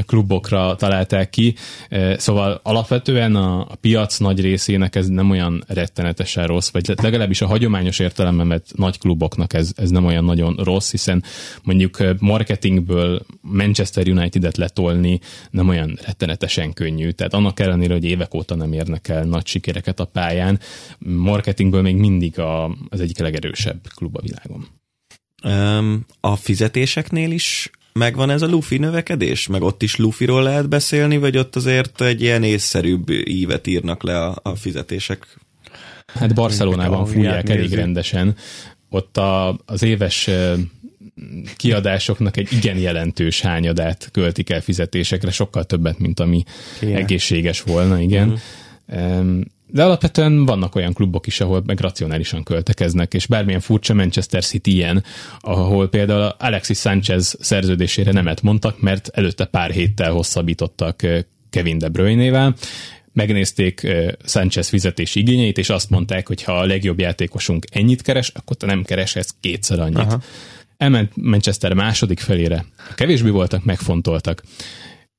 klubokra 0.06 0.74
találták 0.76 1.30
ki. 1.30 1.54
Szóval 2.16 2.60
alapvetően 2.62 3.36
a, 3.36 3.66
piac 3.80 4.18
nagy 4.18 4.40
részének 4.40 4.94
ez 4.94 5.08
nem 5.08 5.30
olyan 5.30 5.64
rettenetesen 5.66 6.46
rossz, 6.46 6.70
vagy 6.70 6.94
legalábbis 7.02 7.40
a 7.40 7.46
hagyományos 7.46 7.98
értelemben 7.98 8.48
vett 8.48 8.66
nagy 8.76 8.98
kluboknak 8.98 9.52
ez, 9.52 9.72
ez 9.76 9.90
nem 9.90 10.04
olyan 10.04 10.24
nagyon 10.24 10.54
rossz, 10.62 10.90
hiszen 10.90 11.22
mondjuk 11.62 11.98
marketingből 12.18 13.26
Manchester 13.40 14.08
United-et 14.08 14.56
letolni 14.56 15.20
nem 15.50 15.68
olyan 15.68 15.98
rettenetesen 16.06 16.72
könnyű. 16.72 17.10
Tehát 17.10 17.34
annak 17.34 17.60
ellenére, 17.60 17.92
hogy 17.92 18.04
évek 18.04 18.34
óta 18.34 18.54
nem 18.54 18.72
érnek 18.72 19.08
el 19.08 19.24
nagy 19.24 19.46
sikereket 19.46 20.00
a 20.00 20.04
pályán, 20.04 20.60
marketingből 20.98 21.82
még 21.82 21.96
mindig 21.96 22.38
a, 22.38 22.64
az 22.88 23.00
egyik 23.00 23.18
legerősebb 23.18 23.80
klub 23.94 24.16
a 24.16 24.20
világon. 24.20 24.66
A 26.20 26.36
fizetéseknél 26.36 27.30
is 27.30 27.70
megvan 27.92 28.30
ez 28.30 28.42
a 28.42 28.46
lufi 28.46 28.78
növekedés? 28.78 29.46
Meg 29.46 29.62
ott 29.62 29.82
is 29.82 29.96
lufiról 29.96 30.42
lehet 30.42 30.68
beszélni, 30.68 31.16
vagy 31.16 31.38
ott 31.38 31.56
azért 31.56 32.00
egy 32.00 32.22
ilyen 32.22 32.42
észszerűbb 32.42 33.10
ívet 33.10 33.66
írnak 33.66 34.02
le 34.02 34.24
a, 34.24 34.38
a 34.42 34.54
fizetések? 34.54 35.26
Hát 36.06 36.34
Barcelonában 36.34 37.06
fúrják 37.06 37.48
elég 37.48 37.72
rendesen. 37.72 38.36
Ott 38.88 39.16
a, 39.16 39.58
az 39.66 39.82
éves 39.82 40.30
kiadásoknak 41.56 42.36
egy 42.36 42.52
igen 42.52 42.76
jelentős 42.76 43.40
hányadát 43.40 44.08
költik 44.12 44.50
el 44.50 44.60
fizetésekre, 44.60 45.30
sokkal 45.30 45.64
többet, 45.64 45.98
mint 45.98 46.20
ami 46.20 46.42
Kéne. 46.78 46.98
egészséges 46.98 47.62
volna, 47.62 48.00
igen. 48.00 48.28
Uh-huh. 48.86 49.40
De 49.74 49.84
alapvetően 49.84 50.44
vannak 50.44 50.74
olyan 50.74 50.92
klubok 50.92 51.26
is, 51.26 51.40
ahol 51.40 51.62
meg 51.66 51.80
racionálisan 51.80 52.42
költekeznek, 52.42 53.14
és 53.14 53.26
bármilyen 53.26 53.60
furcsa 53.60 53.94
Manchester 53.94 54.44
City 54.44 54.72
ilyen, 54.74 55.04
ahol 55.38 55.88
például 55.88 56.34
Alexis 56.38 56.78
Sanchez 56.78 57.36
szerződésére 57.40 58.12
nemet 58.12 58.42
mondtak, 58.42 58.80
mert 58.80 59.08
előtte 59.08 59.44
pár 59.44 59.70
héttel 59.70 60.12
hosszabbítottak 60.12 61.06
Kevin 61.50 61.78
De 61.78 61.88
Bruyne-vel, 61.88 62.54
megnézték 63.12 63.86
Sanchez 64.24 64.68
fizetési 64.68 65.20
igényeit, 65.20 65.58
és 65.58 65.68
azt 65.68 65.90
mondták, 65.90 66.26
hogy 66.26 66.42
ha 66.42 66.58
a 66.58 66.66
legjobb 66.66 67.00
játékosunk 67.00 67.64
ennyit 67.70 68.02
keres, 68.02 68.28
akkor 68.28 68.56
te 68.56 68.66
nem 68.66 68.82
kereshetsz 68.82 69.34
kétszer 69.40 69.80
annyit. 69.80 69.96
Aha. 69.96 70.20
elment 70.76 71.12
Manchester 71.16 71.72
második 71.72 72.20
felére. 72.20 72.64
Kevésbé 72.94 73.28
voltak 73.28 73.64
megfontoltak 73.64 74.42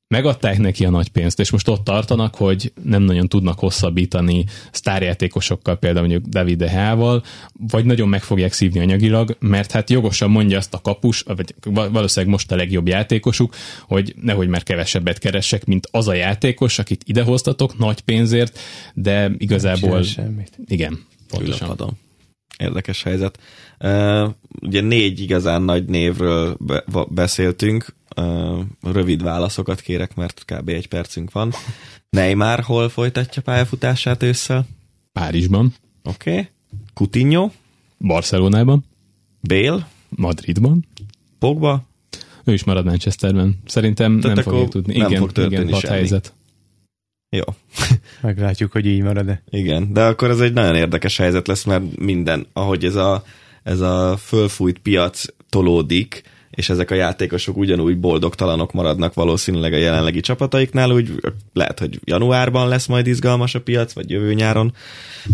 megadták 0.07 0.57
neki 0.57 0.85
a 0.85 0.89
nagy 0.89 1.09
pénzt, 1.09 1.39
és 1.39 1.49
most 1.51 1.67
ott 1.67 1.83
tartanak, 1.83 2.35
hogy 2.35 2.73
nem 2.83 3.01
nagyon 3.01 3.27
tudnak 3.27 3.59
hosszabbítani 3.59 4.45
sztárjátékosokkal, 4.71 5.75
például 5.75 6.07
mondjuk 6.07 6.29
David 6.31 6.57
de 6.57 6.71
Hával, 6.71 7.23
vagy 7.53 7.85
nagyon 7.85 8.09
meg 8.09 8.23
fogják 8.23 8.53
szívni 8.53 8.79
anyagilag, 8.79 9.37
mert 9.39 9.71
hát 9.71 9.89
jogosan 9.89 10.31
mondja 10.31 10.57
azt 10.57 10.73
a 10.73 10.81
kapus, 10.81 11.21
vagy 11.21 11.55
valószínűleg 11.71 12.33
most 12.33 12.51
a 12.51 12.55
legjobb 12.55 12.87
játékosuk, 12.87 13.55
hogy 13.87 14.15
nehogy 14.21 14.47
már 14.47 14.63
kevesebbet 14.63 15.17
keressek, 15.17 15.65
mint 15.65 15.87
az 15.91 16.07
a 16.07 16.13
játékos, 16.13 16.79
akit 16.79 17.03
idehoztatok 17.05 17.77
nagy 17.77 18.01
pénzért, 18.01 18.59
de 18.93 19.31
igazából... 19.37 20.03
Semmit. 20.03 20.59
Igen, 20.67 21.05
pontosan. 21.27 21.67
Ülöpadom. 21.67 22.03
Érdekes 22.57 23.03
helyzet. 23.03 23.39
Ugye 24.61 24.81
négy 24.81 25.19
igazán 25.19 25.61
nagy 25.61 25.85
névről 25.85 26.57
be, 26.59 26.83
beszéltünk, 27.09 27.95
rövid 28.81 29.23
válaszokat 29.23 29.81
kérek, 29.81 30.15
mert 30.15 30.43
kb. 30.45 30.69
egy 30.69 30.87
percünk 30.87 31.31
van. 31.31 31.53
Neymar 32.09 32.59
hol 32.59 32.89
folytatja 32.89 33.41
pályafutását 33.41 34.23
ősszel? 34.23 34.65
Párizsban. 35.13 35.73
Oké. 36.03 36.31
Okay. 36.31 36.47
Coutinho? 36.93 37.49
Barcelonában. 37.97 38.85
Bale? 39.41 39.87
Madridban. 40.09 40.85
Pogba? 41.39 41.85
Ő 42.43 42.53
is 42.53 42.63
marad 42.63 42.85
Manchesterben. 42.85 43.59
Szerintem 43.65 44.19
Tehát 44.19 44.35
nem 44.35 44.45
fogja 44.45 44.67
tudni. 44.67 44.97
Nem 44.97 45.07
igen, 45.07 45.19
fog 45.19 45.37
igen, 45.37 45.67
semmi. 45.67 45.93
helyzet. 45.93 46.33
Jó. 47.35 47.43
Meglátjuk, 48.21 48.71
hogy 48.71 48.85
így 48.85 49.01
marad-e. 49.01 49.41
Igen, 49.49 49.93
de 49.93 50.03
akkor 50.03 50.29
ez 50.29 50.39
egy 50.39 50.53
nagyon 50.53 50.75
érdekes 50.75 51.17
helyzet 51.17 51.47
lesz, 51.47 51.63
mert 51.63 51.97
minden, 51.97 52.47
ahogy 52.53 52.85
ez 52.85 52.95
a, 52.95 53.23
ez 53.63 53.79
a 53.79 54.17
fölfújt 54.17 54.79
piac 54.79 55.25
tolódik, 55.49 56.23
és 56.55 56.69
ezek 56.69 56.91
a 56.91 56.95
játékosok 56.95 57.57
ugyanúgy 57.57 57.97
boldogtalanok 57.97 58.71
maradnak 58.73 59.13
valószínűleg 59.13 59.73
a 59.73 59.77
jelenlegi 59.77 60.19
csapataiknál, 60.19 60.91
úgy 60.91 61.11
lehet, 61.53 61.79
hogy 61.79 61.99
januárban 62.03 62.67
lesz 62.67 62.85
majd 62.85 63.07
izgalmas 63.07 63.55
a 63.55 63.61
piac, 63.61 63.93
vagy 63.93 64.09
jövő 64.09 64.33
nyáron, 64.33 64.73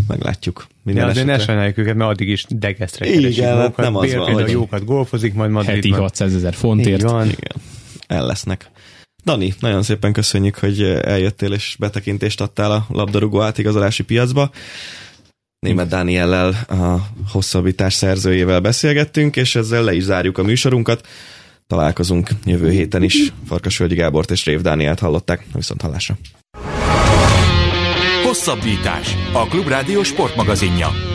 meglátjuk. 0.08 0.68
Minden 0.84 1.04
ja, 1.04 1.10
azért 1.10 1.26
ne 1.26 1.40
sajnáljuk 1.40 1.78
őket, 1.78 1.96
mert 1.96 2.10
addig 2.10 2.28
is 2.28 2.46
degesztre 2.50 3.06
Igen, 3.06 3.58
hát 3.58 3.76
nem 3.76 3.96
az 3.96 4.16
van, 4.16 4.34
hogy... 4.34 4.50
jókat 4.50 4.86
golfozik 4.86 5.34
majd 5.34 5.52
Madridban. 5.52 5.76
Heti 5.76 6.02
600 6.02 6.36
ezer 6.36 6.54
fontért. 6.54 7.02
Így 7.02 7.10
van. 7.10 7.26
Igen, 7.26 7.56
el 8.08 8.26
lesznek. 8.26 8.71
Dani, 9.26 9.54
nagyon 9.60 9.84
szépen 9.84 10.14
köszönjük, 10.14 10.58
hogy 10.58 10.82
eljöttél 10.84 11.54
és 11.54 11.76
betekintést 11.80 12.42
adtál 12.42 12.72
a 12.72 12.86
labdarúgó 12.90 13.42
átigazolási 13.42 14.04
piacba. 14.04 14.52
Német 15.60 15.88
Dániellel, 15.88 16.48
a 16.68 17.08
hosszabbítás 17.32 17.94
szerzőjével 17.94 18.60
beszélgettünk, 18.60 19.36
és 19.36 19.56
ezzel 19.56 19.84
le 19.84 19.94
is 19.94 20.04
zárjuk 20.04 20.38
a 20.38 20.44
műsorunkat. 20.44 21.08
Találkozunk 21.68 22.30
jövő 22.46 22.70
héten 22.70 23.04
is. 23.04 23.34
Farkasvölgyi 23.48 23.96
Gábort 23.96 24.32
és 24.32 24.46
Rév 24.46 24.62
Dánielt 24.62 25.00
hallották. 25.00 25.46
Viszont 25.54 25.82
hallásra. 25.82 26.18
Hosszabbítás. 28.24 29.16
A 29.34 29.48
Klubrádió 29.48 30.04
sportmagazinja. 30.04 31.11